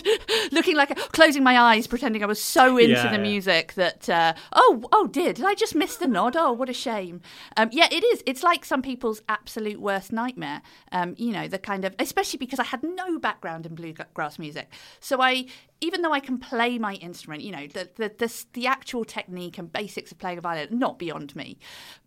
looking 0.52 0.76
like 0.76 0.96
closing 1.12 1.42
my 1.42 1.58
eyes, 1.58 1.86
pretending 1.88 2.22
I 2.22 2.26
was 2.26 2.42
so 2.42 2.76
into 2.78 2.92
Yeah, 2.92 3.08
the 3.10 3.16
yeah. 3.16 3.22
music 3.22 3.72
that 3.74 4.08
uh, 4.08 4.34
oh 4.52 4.84
oh 4.92 5.08
dear, 5.08 5.32
did 5.32 5.44
I 5.44 5.54
just 5.54 5.74
miss 5.74 5.96
the 5.96 6.06
nod? 6.06 6.36
Oh, 6.36 6.52
what 6.52 6.68
a 6.68 6.72
shame. 6.74 7.22
Um, 7.56 7.70
yeah, 7.72 7.88
it 7.90 8.04
is. 8.04 8.22
It's 8.24 8.42
like 8.44 8.64
some 8.64 8.80
people's 8.82 9.20
absolute 9.28 9.63
worst 9.76 10.12
nightmare. 10.12 10.62
Um, 10.92 11.14
you 11.18 11.32
know, 11.32 11.48
the 11.48 11.58
kind 11.58 11.84
of 11.84 11.94
especially 11.98 12.38
because 12.38 12.58
I 12.58 12.64
had 12.64 12.82
no 12.82 13.18
background 13.18 13.66
in 13.66 13.74
bluegrass 13.74 14.38
music, 14.38 14.72
so 15.00 15.20
I 15.20 15.46
even 15.80 16.02
though 16.02 16.12
I 16.12 16.20
can 16.20 16.38
play 16.38 16.78
my 16.78 16.94
instrument, 16.94 17.42
you 17.42 17.52
know, 17.52 17.66
the 17.66 17.90
the 17.96 18.12
the, 18.16 18.44
the 18.52 18.66
actual 18.66 19.04
technique 19.04 19.58
and 19.58 19.72
basics 19.72 20.12
of 20.12 20.18
playing 20.18 20.38
a 20.38 20.40
violin 20.40 20.78
not 20.78 20.98
beyond 20.98 21.34
me, 21.34 21.58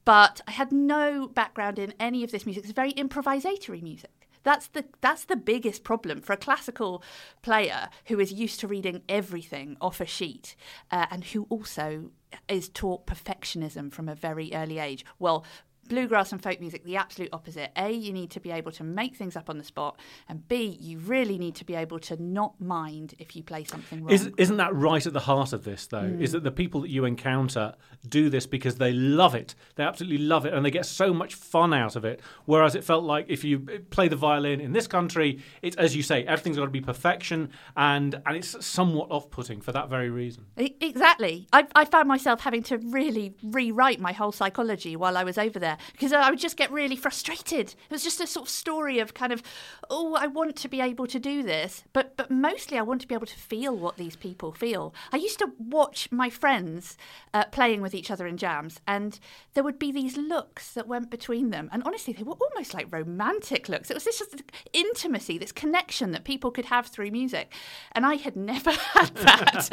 but 0.06 0.42
I 0.48 0.52
had 0.52 0.72
no 0.72 1.28
background 1.28 1.80
in 1.80 1.94
any 2.00 2.24
of 2.24 2.32
this 2.32 2.46
music. 2.46 2.64
It's 2.64 2.74
very 2.74 2.94
improvisatory 2.94 3.82
music. 3.82 4.12
That's 4.48 4.68
the 4.68 4.86
that's 5.02 5.26
the 5.26 5.36
biggest 5.36 5.84
problem 5.84 6.22
for 6.22 6.32
a 6.32 6.38
classical 6.38 7.04
player 7.42 7.90
who 8.06 8.18
is 8.18 8.32
used 8.32 8.62
to 8.62 8.68
reading 8.68 9.02
everything 9.10 9.76
off 9.82 10.00
a 10.00 10.06
sheet 10.06 10.56
uh, 10.90 11.06
and 11.12 11.26
who 11.26 11.48
also 11.50 12.12
is 12.48 12.70
taught 12.70 13.06
perfectionism 13.06 13.92
from 13.92 14.08
a 14.08 14.16
very 14.16 14.54
early 14.54 14.80
age. 14.80 15.06
Well, 15.20 15.46
bluegrass 15.88 16.32
and 16.32 16.41
folk 16.41 16.60
music, 16.60 16.84
the 16.84 16.98
absolute 16.98 17.29
opposite. 17.34 17.72
A, 17.75 17.91
you 17.91 18.13
need 18.13 18.32
to 18.32 18.39
be 18.39 18.51
able 18.51 18.72
to 18.74 18.84
make 18.84 19.15
things 19.15 19.36
up 19.36 19.50
on 19.50 19.58
the 19.58 19.63
spot, 19.63 20.00
and 20.27 20.48
B, 20.48 20.77
you 20.79 21.00
really 21.00 21.38
need 21.38 21.56
to 21.56 21.65
be 21.65 21.75
able 21.75 22.00
to 22.00 22.22
not 22.22 22.60
mind 22.60 23.13
if 23.20 23.36
you 23.36 23.44
play 23.44 23.63
something 23.63 24.03
wrong. 24.03 24.12
Is, 24.12 24.32
isn't 24.38 24.58
that 24.58 24.74
right 24.75 25.06
at 25.06 25.13
the 25.13 25.22
heart 25.22 25.53
of 25.53 25.63
this, 25.63 25.88
though? 25.88 26.17
Is 26.20 26.32
hmm. 26.32 26.38
that 26.38 26.44
the 26.44 26.51
people 26.51 26.82
that 26.82 26.89
you 26.89 27.06
encounter 27.06 27.75
do 28.08 28.29
this 28.29 28.46
because 28.46 28.75
they 28.75 28.94
love 28.94 29.36
it? 29.36 29.56
They 29.75 29.84
absolutely 29.84 30.20
love 30.20 30.46
it 30.46 30.53
and 30.53 30.65
they 30.65 30.72
get 30.72 30.86
so 30.86 31.13
much 31.13 31.36
fun 31.36 31.74
out 31.74 31.96
of 31.96 32.06
it. 32.06 32.22
Whereas 32.46 32.75
it 32.75 32.84
felt 32.84 33.03
like 33.03 33.25
if 33.29 33.44
you 33.44 33.65
eh, 33.72 33.77
play 33.89 34.08
the 34.08 34.15
violin 34.15 34.60
in 34.60 34.74
this 34.74 34.88
country, 34.88 35.39
it's, 35.62 35.75
as 35.77 35.96
you 35.96 36.03
say, 36.03 36.24
everything's 36.24 36.58
got 36.58 36.65
to 36.65 36.72
be 36.72 36.82
perfection 36.82 37.50
and, 37.75 38.22
and 38.25 38.38
it's 38.38 38.65
somewhat 38.65 39.12
off 39.12 39.29
putting 39.29 39.62
for 39.62 39.72
that 39.72 39.89
very 39.89 40.10
reason. 40.10 40.46
Exactly. 40.58 41.48
I, 41.53 41.67
I 41.75 41.86
found 41.86 42.08
myself 42.08 42.41
having 42.41 42.63
to 42.63 42.77
really 42.77 43.34
rewrite 43.44 44.00
my 44.00 44.12
whole 44.12 44.32
psychology 44.32 44.96
while 44.96 45.17
I 45.17 45.24
was 45.24 45.38
over 45.38 45.60
there 45.60 45.76
because 45.91 46.13
I 46.13 46.29
would 46.29 46.39
just 46.39 46.57
get 46.57 46.72
really 46.72 46.96
frustrated. 46.96 47.69
It 47.69 47.91
was 47.91 48.03
just 48.03 48.22
a 48.22 48.27
sort 48.27 48.48
of 48.48 48.50
story 48.50 49.00
of 49.00 49.13
kind 49.13 49.31
of, 49.31 49.41
oh, 49.89 50.15
I 50.15 50.27
want 50.27 50.55
to 50.57 50.67
be 50.67 50.81
able 50.81 51.07
to 51.07 51.19
do 51.19 51.43
this, 51.43 51.84
but 51.93 52.15
but 52.17 52.31
mostly 52.31 52.77
I 52.77 52.81
want 52.81 53.01
to 53.01 53.07
be 53.07 53.15
able 53.15 53.27
to 53.27 53.36
feel 53.36 53.75
what 53.75 53.98
these 53.98 54.15
people 54.15 54.51
feel. 54.51 54.93
I 55.12 55.17
used 55.17 55.39
to 55.39 55.51
watch 55.57 56.12
my 56.12 56.29
friends 56.29 56.98
uh, 57.34 57.46
playing 57.46 57.81
with 57.81 57.93
each 57.93 58.12
other 58.12 58.27
in 58.27 58.38
jams, 58.38 58.79
and 58.88 59.19
there 59.53 59.63
would 59.63 59.79
be 59.79 59.91
these 59.91 60.17
looks 60.17 60.74
that 60.74 60.88
went 60.88 61.10
between 61.10 61.50
them, 61.50 61.69
and 61.72 61.84
honestly, 61.84 62.13
they 62.13 62.24
were 62.24 62.34
almost 62.34 62.74
like 62.74 62.91
romantic 62.91 63.69
looks. 63.69 63.89
It 63.89 63.93
was 63.93 64.03
this 64.03 64.19
just 64.19 64.41
intimacy, 64.74 65.38
this 65.38 65.51
connection 65.51 66.12
that 66.12 66.24
people 66.24 66.51
could 66.51 66.65
have 66.65 66.88
through 66.88 67.12
music, 67.12 67.53
and 67.91 68.05
I 68.05 68.15
had 68.15 68.36
never 68.36 68.72
had 68.93 69.15
that 69.15 69.69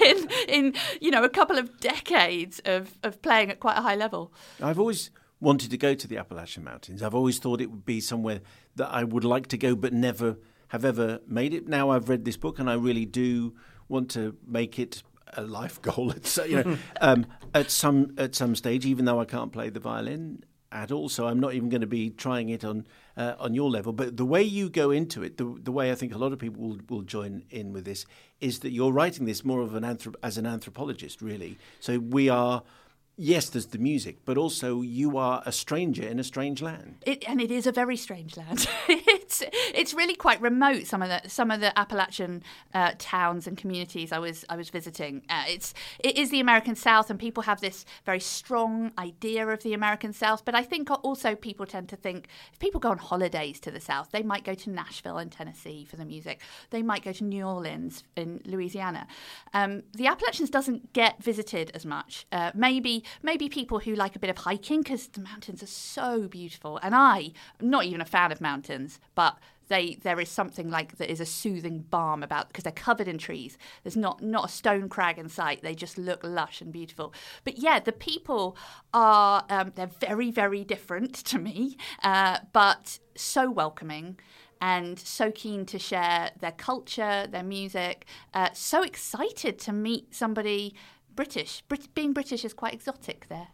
in 0.00 0.28
in 0.48 0.74
you 1.00 1.10
know 1.10 1.24
a 1.24 1.28
couple 1.28 1.58
of 1.58 1.80
decades 1.80 2.60
of 2.64 2.98
of 3.02 3.22
playing 3.22 3.50
at 3.50 3.60
quite 3.60 3.78
a 3.78 3.82
high 3.82 3.96
level. 3.96 4.32
I've 4.62 4.78
always 4.78 5.10
wanted 5.40 5.70
to 5.70 5.78
go 5.78 5.94
to 5.94 6.06
the 6.06 6.16
Appalachian 6.18 6.64
Mountains. 6.64 7.02
I've 7.02 7.14
always 7.14 7.38
thought 7.38 7.60
it 7.60 7.70
would 7.70 7.86
be 7.86 8.00
somewhere 8.00 8.40
that 8.76 8.88
I 8.92 9.04
would 9.04 9.24
like 9.24 9.46
to 9.48 9.58
go, 9.58 9.74
but 9.74 9.92
never 9.92 10.36
have 10.68 10.84
ever 10.84 11.20
made 11.26 11.52
it. 11.52 11.66
Now 11.66 11.90
I've 11.90 12.08
read 12.08 12.24
this 12.24 12.36
book, 12.36 12.58
and 12.58 12.70
I 12.70 12.74
really 12.74 13.04
do 13.06 13.54
want 13.88 14.10
to 14.12 14.36
make 14.46 14.78
it 14.78 15.02
a 15.36 15.42
life 15.42 15.80
goal. 15.88 16.12
Uh, 16.12 16.42
you 16.44 16.62
know, 16.62 16.78
um, 17.00 17.26
at 17.54 17.70
some 17.70 18.14
at 18.18 18.34
some 18.34 18.54
stage, 18.54 18.86
even 18.86 19.04
though 19.04 19.20
I 19.20 19.24
can't 19.24 19.52
play 19.52 19.70
the 19.70 19.80
violin 19.80 20.44
at 20.72 20.92
all, 20.92 21.08
so 21.08 21.26
I'm 21.26 21.40
not 21.40 21.54
even 21.54 21.68
going 21.68 21.80
to 21.80 21.86
be 21.86 22.10
trying 22.10 22.48
it 22.48 22.64
on 22.64 22.86
uh, 23.16 23.34
on 23.38 23.54
your 23.54 23.70
level. 23.70 23.92
But 23.92 24.16
the 24.16 24.24
way 24.24 24.42
you 24.42 24.70
go 24.70 24.90
into 24.90 25.22
it, 25.22 25.36
the 25.36 25.56
the 25.60 25.72
way 25.72 25.90
I 25.90 25.94
think 25.94 26.14
a 26.14 26.18
lot 26.18 26.32
of 26.32 26.38
people 26.38 26.62
will, 26.62 26.78
will 26.88 27.02
join 27.02 27.44
in 27.50 27.72
with 27.72 27.84
this 27.84 28.06
is 28.40 28.60
that 28.60 28.70
you're 28.70 28.92
writing 28.92 29.26
this 29.26 29.44
more 29.44 29.60
of 29.60 29.74
an 29.74 29.82
anthrop- 29.82 30.16
as 30.22 30.38
an 30.38 30.46
anthropologist, 30.46 31.20
really. 31.22 31.58
So 31.80 31.98
we 31.98 32.28
are. 32.28 32.62
Yes, 33.22 33.50
there's 33.50 33.66
the 33.66 33.76
music, 33.76 34.24
but 34.24 34.38
also 34.38 34.80
you 34.80 35.18
are 35.18 35.42
a 35.44 35.52
stranger 35.52 36.02
in 36.02 36.18
a 36.18 36.24
strange 36.24 36.62
land. 36.62 36.94
It, 37.04 37.22
and 37.28 37.38
it 37.38 37.50
is 37.50 37.66
a 37.66 37.72
very 37.72 37.98
strange 37.98 38.34
land. 38.34 38.66
it's 38.88 39.42
it's 39.52 39.92
really 39.92 40.14
quite 40.14 40.40
remote. 40.40 40.86
Some 40.86 41.02
of 41.02 41.10
the 41.10 41.28
some 41.28 41.50
of 41.50 41.60
the 41.60 41.78
Appalachian 41.78 42.42
uh, 42.72 42.92
towns 42.96 43.46
and 43.46 43.58
communities 43.58 44.10
I 44.10 44.18
was 44.20 44.46
I 44.48 44.56
was 44.56 44.70
visiting. 44.70 45.20
Uh, 45.28 45.44
it's 45.48 45.74
it 45.98 46.16
is 46.16 46.30
the 46.30 46.40
American 46.40 46.74
South, 46.74 47.10
and 47.10 47.18
people 47.18 47.42
have 47.42 47.60
this 47.60 47.84
very 48.06 48.20
strong 48.20 48.90
idea 48.96 49.46
of 49.46 49.62
the 49.64 49.74
American 49.74 50.14
South. 50.14 50.42
But 50.46 50.54
I 50.54 50.62
think 50.62 50.88
also 51.04 51.34
people 51.34 51.66
tend 51.66 51.90
to 51.90 51.96
think 51.96 52.26
if 52.54 52.58
people 52.58 52.80
go 52.80 52.88
on 52.88 52.96
holidays 52.96 53.60
to 53.60 53.70
the 53.70 53.80
South, 53.80 54.12
they 54.12 54.22
might 54.22 54.44
go 54.44 54.54
to 54.54 54.70
Nashville 54.70 55.18
in 55.18 55.28
Tennessee 55.28 55.84
for 55.84 55.96
the 55.96 56.06
music. 56.06 56.40
They 56.70 56.80
might 56.80 57.04
go 57.04 57.12
to 57.12 57.24
New 57.24 57.44
Orleans 57.44 58.02
in 58.16 58.40
Louisiana. 58.46 59.06
Um, 59.52 59.82
the 59.92 60.06
Appalachians 60.06 60.48
doesn't 60.48 60.94
get 60.94 61.22
visited 61.22 61.70
as 61.74 61.84
much. 61.84 62.24
Uh, 62.32 62.52
maybe 62.54 63.04
maybe 63.22 63.48
people 63.48 63.80
who 63.80 63.94
like 63.94 64.16
a 64.16 64.18
bit 64.18 64.30
of 64.30 64.38
hiking 64.38 64.82
because 64.82 65.08
the 65.08 65.20
mountains 65.20 65.62
are 65.62 65.66
so 65.66 66.28
beautiful. 66.28 66.78
And 66.82 66.94
I, 66.94 67.32
not 67.60 67.84
even 67.84 68.00
a 68.00 68.06
fan 68.06 68.32
of 68.32 68.40
mountains, 68.40 69.00
but 69.14 69.38
they 69.70 69.94
there 70.02 70.20
is 70.20 70.28
something 70.28 70.68
like 70.68 70.98
that 70.98 71.10
is 71.10 71.20
a 71.20 71.24
soothing 71.24 71.78
balm 71.78 72.22
about 72.22 72.48
because 72.48 72.64
they're 72.64 72.72
covered 72.72 73.08
in 73.08 73.16
trees. 73.16 73.56
There's 73.82 73.96
not 73.96 74.22
not 74.22 74.46
a 74.46 74.52
stone 74.52 74.90
crag 74.90 75.16
in 75.16 75.30
sight. 75.30 75.62
They 75.62 75.74
just 75.74 75.96
look 75.96 76.20
lush 76.22 76.60
and 76.60 76.70
beautiful. 76.72 77.14
But 77.44 77.58
yeah, 77.58 77.80
the 77.80 77.92
people 77.92 78.56
are 78.92 79.46
um, 79.48 79.72
they're 79.76 79.86
very 79.86 80.30
very 80.30 80.64
different 80.64 81.14
to 81.26 81.38
me, 81.38 81.78
uh, 82.02 82.40
but 82.52 82.98
so 83.16 83.50
welcoming 83.50 84.18
and 84.60 84.98
so 84.98 85.30
keen 85.30 85.64
to 85.64 85.78
share 85.78 86.30
their 86.38 86.52
culture, 86.52 87.26
their 87.30 87.42
music. 87.42 88.04
Uh, 88.34 88.50
so 88.52 88.82
excited 88.82 89.58
to 89.58 89.72
meet 89.72 90.14
somebody 90.14 90.74
British. 91.20 91.62
Brit- 91.68 91.94
being 91.94 92.14
British 92.14 92.46
is 92.46 92.54
quite 92.54 92.72
exotic 92.72 93.26
there. 93.28 93.48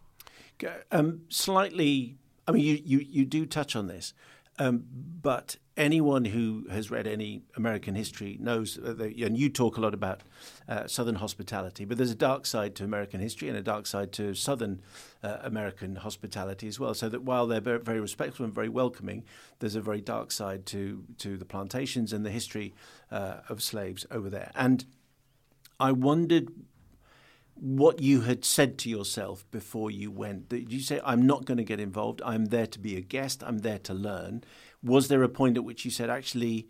Um, 0.93 1.23
slightly, 1.29 2.17
I 2.47 2.53
mean, 2.53 2.63
you, 2.63 2.81
you, 2.85 2.99
you 3.11 3.25
do 3.25 3.45
touch 3.45 3.75
on 3.75 3.89
this, 3.89 4.15
um, 4.61 4.85
but 5.21 5.57
anyone 5.77 6.27
who 6.27 6.67
has 6.71 6.93
read 6.93 7.09
any 7.09 7.43
American 7.57 7.97
history 7.97 8.39
knows, 8.41 8.79
that, 8.81 9.01
and 9.01 9.37
you 9.37 9.49
talk 9.49 9.77
a 9.79 9.81
lot 9.81 9.95
about 9.95 10.23
uh, 10.69 10.87
Southern 10.87 11.17
hospitality, 11.17 11.85
but 11.85 11.99
there's 11.99 12.13
a 12.13 12.15
dark 12.31 12.47
side 12.47 12.77
to 12.77 12.85
American 12.85 13.19
history 13.19 13.49
and 13.49 13.59
a 13.59 13.63
dark 13.63 13.89
side 13.89 14.13
to 14.13 14.33
Southern 14.33 14.81
uh, 15.25 15.39
American 15.43 15.97
hospitality 15.97 16.69
as 16.69 16.79
well. 16.79 16.95
So 16.95 17.09
that 17.09 17.25
while 17.25 17.49
they're 17.49 17.61
very, 17.61 17.81
very 17.81 18.01
respectful 18.01 18.45
and 18.45 18.55
very 18.55 18.69
welcoming, 18.69 19.25
there's 19.59 19.75
a 19.75 19.81
very 19.81 20.01
dark 20.01 20.31
side 20.31 20.67
to, 20.67 21.03
to 21.19 21.37
the 21.37 21.45
plantations 21.45 22.13
and 22.13 22.25
the 22.25 22.31
history 22.31 22.75
uh, 23.11 23.39
of 23.49 23.61
slaves 23.61 24.07
over 24.13 24.31
there. 24.31 24.53
And 24.55 24.85
I 25.81 25.91
wondered 25.91 26.53
what 27.59 28.01
you 28.01 28.23
had 28.23 28.45
said 28.45 28.79
to 28.79 28.91
yourself 28.91 29.45
before 29.51 29.91
you 29.91 30.11
went. 30.11 30.49
Did 30.49 30.73
you 30.73 30.81
say, 30.81 31.01
I'm 31.05 31.27
not 31.27 31.47
going 31.47 31.59
to 31.59 31.65
get 31.65 31.81
involved? 31.81 32.21
I'm 32.25 32.47
there 32.47 32.67
to 32.67 32.79
be 32.79 32.97
a 32.97 33.01
guest. 33.01 33.43
I'm 33.45 33.59
there 33.59 33.79
to 33.81 33.95
learn. 33.95 34.45
Was 34.83 35.09
there 35.09 35.23
a 35.23 35.29
point 35.29 35.57
at 35.57 35.65
which 35.65 35.85
you 35.85 35.91
said, 35.91 36.11
actually, 36.11 36.69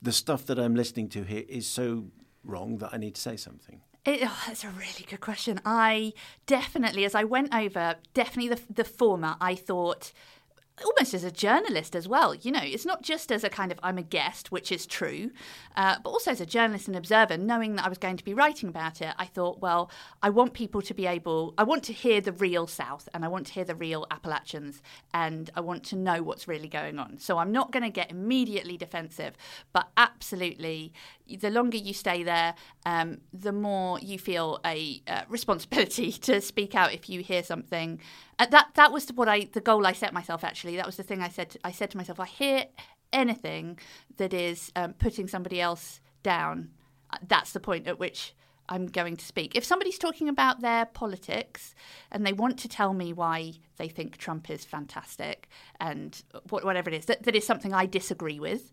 the 0.00 0.12
stuff 0.12 0.46
that 0.46 0.58
I'm 0.58 0.74
listening 0.74 1.08
to 1.10 1.24
here 1.24 1.44
is 1.48 1.66
so 1.66 2.06
wrong 2.44 2.78
that 2.78 2.90
I 2.92 2.98
need 2.98 3.16
to 3.16 3.20
say 3.20 3.36
something? 3.36 3.80
It, 4.04 4.20
oh, 4.22 4.44
that's 4.46 4.64
a 4.64 4.70
really 4.70 5.04
good 5.08 5.20
question. 5.20 5.60
I 5.64 6.12
definitely, 6.46 7.04
as 7.04 7.14
I 7.14 7.24
went 7.24 7.54
over, 7.54 7.96
definitely 8.14 8.54
the, 8.54 8.60
the 8.72 8.84
former, 8.84 9.36
I 9.40 9.54
thought, 9.54 10.12
almost 10.84 11.14
as 11.14 11.24
a 11.24 11.30
journalist 11.30 11.94
as 11.96 12.08
well. 12.08 12.34
You 12.34 12.52
know, 12.52 12.62
it's 12.62 12.86
not 12.86 13.02
just 13.02 13.30
as 13.32 13.44
a 13.44 13.48
kind 13.48 13.72
of 13.72 13.78
I'm 13.82 13.98
a 13.98 14.02
guest, 14.02 14.52
which 14.52 14.70
is 14.72 14.86
true, 14.86 15.30
uh, 15.76 15.96
but 16.02 16.10
also 16.10 16.30
as 16.30 16.40
a 16.40 16.46
journalist 16.46 16.88
and 16.88 16.96
observer, 16.96 17.36
knowing 17.36 17.76
that 17.76 17.84
I 17.84 17.88
was 17.88 17.98
going 17.98 18.16
to 18.16 18.24
be 18.24 18.34
writing 18.34 18.68
about 18.68 19.00
it, 19.00 19.14
I 19.18 19.26
thought, 19.26 19.60
well, 19.60 19.90
I 20.22 20.30
want 20.30 20.52
people 20.54 20.82
to 20.82 20.94
be 20.94 21.06
able, 21.06 21.54
I 21.58 21.64
want 21.64 21.84
to 21.84 21.92
hear 21.92 22.20
the 22.20 22.32
real 22.32 22.66
South 22.66 23.08
and 23.14 23.24
I 23.24 23.28
want 23.28 23.46
to 23.48 23.52
hear 23.52 23.64
the 23.64 23.74
real 23.74 24.06
Appalachians 24.10 24.82
and 25.12 25.50
I 25.54 25.60
want 25.60 25.84
to 25.84 25.96
know 25.96 26.22
what's 26.22 26.48
really 26.48 26.68
going 26.68 26.98
on. 26.98 27.18
So 27.18 27.38
I'm 27.38 27.52
not 27.52 27.72
going 27.72 27.84
to 27.84 27.90
get 27.90 28.10
immediately 28.10 28.76
defensive, 28.76 29.34
but 29.72 29.88
absolutely, 29.96 30.92
the 31.40 31.50
longer 31.50 31.76
you 31.76 31.92
stay 31.92 32.22
there, 32.22 32.54
um, 32.86 33.18
the 33.32 33.52
more 33.52 33.98
you 34.00 34.18
feel 34.18 34.60
a 34.64 35.02
uh, 35.06 35.22
responsibility 35.28 36.12
to 36.28 36.40
speak 36.40 36.74
out 36.74 36.92
if 36.92 37.08
you 37.08 37.22
hear 37.22 37.42
something. 37.42 38.00
Uh, 38.38 38.46
that 38.46 38.70
that 38.74 38.92
was 38.92 39.08
what 39.10 39.28
I 39.28 39.48
the 39.52 39.60
goal 39.60 39.86
I 39.86 39.92
set 39.92 40.12
myself. 40.12 40.44
Actually, 40.44 40.76
that 40.76 40.86
was 40.86 40.96
the 40.96 41.02
thing 41.02 41.20
I 41.22 41.28
said. 41.28 41.56
I 41.64 41.72
said 41.72 41.90
to 41.90 41.96
myself, 41.96 42.20
I 42.20 42.26
hear 42.26 42.66
anything 43.12 43.78
that 44.16 44.32
is 44.34 44.70
um, 44.76 44.92
putting 44.94 45.28
somebody 45.28 45.60
else 45.60 46.00
down. 46.22 46.70
uh, 47.12 47.18
That's 47.26 47.52
the 47.52 47.60
point 47.60 47.86
at 47.88 47.98
which 47.98 48.34
I'm 48.68 48.86
going 48.86 49.16
to 49.16 49.24
speak. 49.24 49.56
If 49.56 49.64
somebody's 49.64 49.98
talking 49.98 50.28
about 50.28 50.60
their 50.60 50.84
politics 50.86 51.74
and 52.12 52.26
they 52.26 52.32
want 52.34 52.58
to 52.60 52.68
tell 52.68 52.92
me 52.92 53.12
why 53.12 53.54
they 53.78 53.88
think 53.88 54.18
Trump 54.18 54.50
is 54.50 54.64
fantastic 54.64 55.48
and 55.80 56.22
whatever 56.50 56.90
it 56.90 56.94
is, 56.96 57.06
that, 57.06 57.22
that 57.22 57.34
is 57.34 57.46
something 57.46 57.72
I 57.72 57.86
disagree 57.86 58.38
with, 58.38 58.70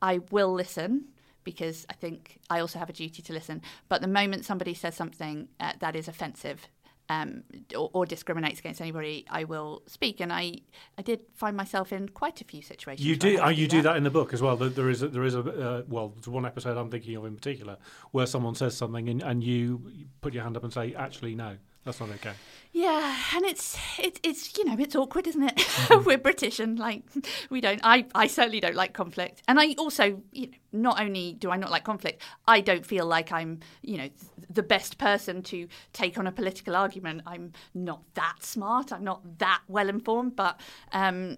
I 0.00 0.20
will 0.30 0.52
listen 0.52 1.08
because 1.44 1.84
I 1.90 1.92
think 1.92 2.40
I 2.48 2.60
also 2.60 2.78
have 2.78 2.88
a 2.88 2.94
duty 2.94 3.20
to 3.22 3.32
listen. 3.34 3.60
But 3.90 4.00
the 4.00 4.08
moment 4.08 4.46
somebody 4.46 4.72
says 4.72 4.94
something 4.94 5.48
uh, 5.60 5.74
that 5.80 5.94
is 5.94 6.08
offensive 6.08 6.68
um, 7.08 7.42
or, 7.76 7.90
or 7.92 8.06
discriminates 8.06 8.60
against 8.60 8.80
anybody, 8.80 9.24
I 9.28 9.44
will 9.44 9.82
speak. 9.86 10.20
And 10.20 10.32
I, 10.32 10.56
I 10.98 11.02
did 11.02 11.20
find 11.34 11.56
myself 11.56 11.92
in 11.92 12.08
quite 12.08 12.40
a 12.40 12.44
few 12.44 12.62
situations. 12.62 13.06
You 13.06 13.16
do. 13.16 13.38
Uh, 13.40 13.48
you 13.50 13.68
do 13.68 13.82
that 13.82 13.96
in 13.96 14.04
the 14.04 14.10
book 14.10 14.32
as 14.32 14.40
well. 14.40 14.56
There- 14.56 14.68
There 14.70 14.88
is 14.90 15.02
a, 15.02 15.08
there 15.08 15.24
is 15.24 15.34
a 15.34 15.40
uh, 15.40 15.82
well, 15.88 16.08
there's 16.16 16.28
one 16.28 16.46
episode 16.46 16.76
I'm 16.76 16.90
thinking 16.90 17.14
of 17.16 17.24
in 17.26 17.34
particular 17.36 17.76
where 18.12 18.26
someone 18.26 18.54
says 18.54 18.76
something 18.76 19.08
and, 19.08 19.22
and 19.22 19.44
you 19.44 19.82
put 20.20 20.32
your 20.34 20.42
hand 20.44 20.56
up 20.56 20.64
and 20.64 20.72
say, 20.72 20.94
actually, 20.94 21.34
no, 21.34 21.56
that's 21.84 22.00
not 22.00 22.10
okay. 22.10 22.32
Yeah, 22.72 23.16
and 23.36 23.44
it's 23.44 23.78
it's 24.00 24.18
it's 24.24 24.58
you 24.58 24.64
know 24.64 24.74
it's 24.78 24.96
awkward, 24.96 25.28
isn't 25.28 25.42
it? 25.42 25.56
Mm-hmm. 25.56 26.04
We're 26.06 26.18
British 26.18 26.58
and 26.58 26.76
like 26.76 27.04
we 27.48 27.60
don't. 27.60 27.80
I 27.84 28.06
I 28.14 28.26
certainly 28.26 28.58
don't 28.58 28.74
like 28.74 28.92
conflict, 28.92 29.42
and 29.46 29.60
I 29.60 29.74
also 29.78 30.20
you 30.32 30.48
know 30.48 30.52
not 30.72 31.00
only 31.00 31.34
do 31.34 31.50
I 31.50 31.56
not 31.56 31.70
like 31.70 31.84
conflict, 31.84 32.20
I 32.48 32.60
don't 32.60 32.84
feel 32.84 33.06
like 33.06 33.30
I'm 33.30 33.60
you 33.82 33.98
know 33.98 34.08
the 34.50 34.64
best 34.64 34.98
person 34.98 35.42
to 35.44 35.68
take 35.92 36.18
on 36.18 36.26
a 36.26 36.32
political 36.32 36.74
argument. 36.74 37.22
I'm 37.26 37.52
not 37.74 38.02
that 38.14 38.38
smart. 38.40 38.92
I'm 38.92 39.04
not 39.04 39.38
that 39.38 39.62
well 39.68 39.88
informed, 39.88 40.34
but 40.34 40.58
um, 40.92 41.36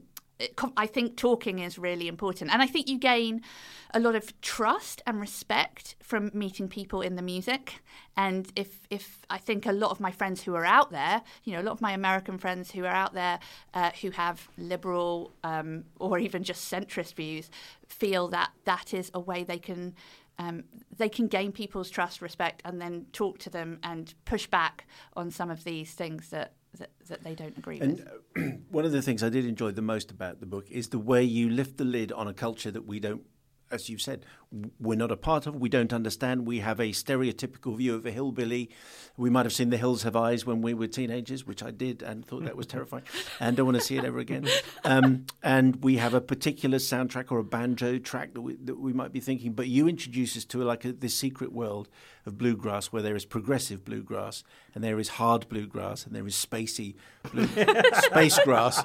I 0.76 0.86
think 0.86 1.16
talking 1.16 1.60
is 1.60 1.78
really 1.78 2.08
important, 2.08 2.52
and 2.52 2.60
I 2.60 2.66
think 2.66 2.88
you 2.88 2.98
gain 2.98 3.42
a 3.94 4.00
lot 4.00 4.14
of 4.14 4.38
trust 4.40 5.00
and 5.06 5.18
respect 5.20 5.96
from 6.02 6.30
meeting 6.34 6.68
people 6.68 7.00
in 7.00 7.16
the 7.16 7.22
music. 7.22 7.80
And 8.16 8.50
if 8.54 8.86
if 8.90 9.24
I 9.30 9.38
think 9.38 9.64
a 9.64 9.72
lot 9.72 9.90
of 9.90 10.00
my 10.00 10.10
friends 10.10 10.42
who 10.42 10.54
are 10.54 10.66
out 10.66 10.90
there, 10.90 11.22
you 11.44 11.54
know, 11.54 11.62
a 11.62 11.64
lot 11.64 11.72
of 11.72 11.80
my 11.80 11.92
American 11.92 12.36
friends 12.38 12.70
who 12.70 12.84
are 12.84 12.94
out 12.94 13.14
there 13.14 13.38
uh, 13.72 13.90
who 14.02 14.10
have 14.10 14.48
liberal 14.58 15.32
um, 15.42 15.84
or 15.98 16.18
even 16.18 16.42
just 16.42 16.70
centrist 16.70 17.14
views, 17.14 17.50
feel 17.88 18.28
that 18.28 18.50
that 18.64 18.92
is 18.92 19.10
a 19.14 19.20
way 19.20 19.44
they 19.44 19.58
can. 19.58 19.94
Um, 20.38 20.64
they 20.94 21.08
can 21.08 21.28
gain 21.28 21.50
people's 21.50 21.88
trust, 21.88 22.20
respect, 22.20 22.60
and 22.62 22.78
then 22.78 23.06
talk 23.14 23.38
to 23.38 23.48
them 23.48 23.78
and 23.82 24.12
push 24.26 24.46
back 24.46 24.86
on 25.14 25.30
some 25.30 25.50
of 25.50 25.64
these 25.64 25.92
things 25.92 26.28
that 26.28 26.52
that, 26.78 26.90
that 27.08 27.22
they 27.22 27.34
don't 27.34 27.56
agree 27.56 27.80
and 27.80 27.98
with. 28.34 28.44
Uh, 28.44 28.56
one 28.70 28.84
of 28.84 28.92
the 28.92 29.02
things 29.02 29.22
I 29.22 29.28
did 29.28 29.44
enjoy 29.44 29.72
the 29.72 29.82
most 29.82 30.10
about 30.10 30.40
the 30.40 30.46
book 30.46 30.70
is 30.70 30.88
the 30.88 30.98
way 30.98 31.22
you 31.22 31.50
lift 31.50 31.76
the 31.76 31.84
lid 31.84 32.12
on 32.12 32.28
a 32.28 32.34
culture 32.34 32.70
that 32.70 32.86
we 32.86 33.00
don't 33.00 33.22
as 33.70 33.88
you've 33.88 34.02
said, 34.02 34.24
we're 34.78 34.96
not 34.96 35.10
a 35.10 35.16
part 35.16 35.46
of, 35.46 35.56
we 35.56 35.68
don't 35.68 35.92
understand. 35.92 36.46
We 36.46 36.60
have 36.60 36.78
a 36.78 36.90
stereotypical 36.90 37.76
view 37.76 37.94
of 37.94 38.06
a 38.06 38.10
hillbilly. 38.10 38.70
We 39.16 39.28
might 39.28 39.44
have 39.44 39.52
seen 39.52 39.70
The 39.70 39.76
Hills 39.76 40.04
Have 40.04 40.14
Eyes 40.14 40.46
when 40.46 40.62
we 40.62 40.72
were 40.72 40.86
teenagers, 40.86 41.46
which 41.46 41.62
I 41.62 41.70
did 41.70 42.02
and 42.02 42.24
thought 42.24 42.44
that 42.44 42.56
was 42.56 42.66
terrifying 42.66 43.04
and 43.40 43.56
don't 43.56 43.66
want 43.66 43.78
to 43.78 43.84
see 43.84 43.96
it 43.96 44.04
ever 44.04 44.18
again. 44.18 44.48
Um, 44.84 45.26
and 45.42 45.82
we 45.82 45.96
have 45.96 46.14
a 46.14 46.20
particular 46.20 46.78
soundtrack 46.78 47.32
or 47.32 47.38
a 47.38 47.44
banjo 47.44 47.98
track 47.98 48.34
that 48.34 48.40
we, 48.40 48.56
that 48.56 48.78
we 48.78 48.92
might 48.92 49.12
be 49.12 49.20
thinking, 49.20 49.52
but 49.52 49.68
you 49.68 49.88
introduce 49.88 50.36
us 50.36 50.44
to 50.46 50.62
like 50.62 50.84
a, 50.84 50.92
this 50.92 51.14
secret 51.14 51.52
world 51.52 51.88
of 52.26 52.36
bluegrass 52.36 52.86
where 52.86 53.02
there 53.02 53.16
is 53.16 53.24
progressive 53.24 53.84
bluegrass 53.84 54.42
and 54.74 54.82
there 54.82 54.98
is 54.98 55.10
hard 55.10 55.48
bluegrass 55.48 56.04
and 56.04 56.14
there 56.14 56.26
is 56.26 56.34
spacey 56.34 56.94
blue, 57.32 57.46
space 58.02 58.38
grass, 58.40 58.84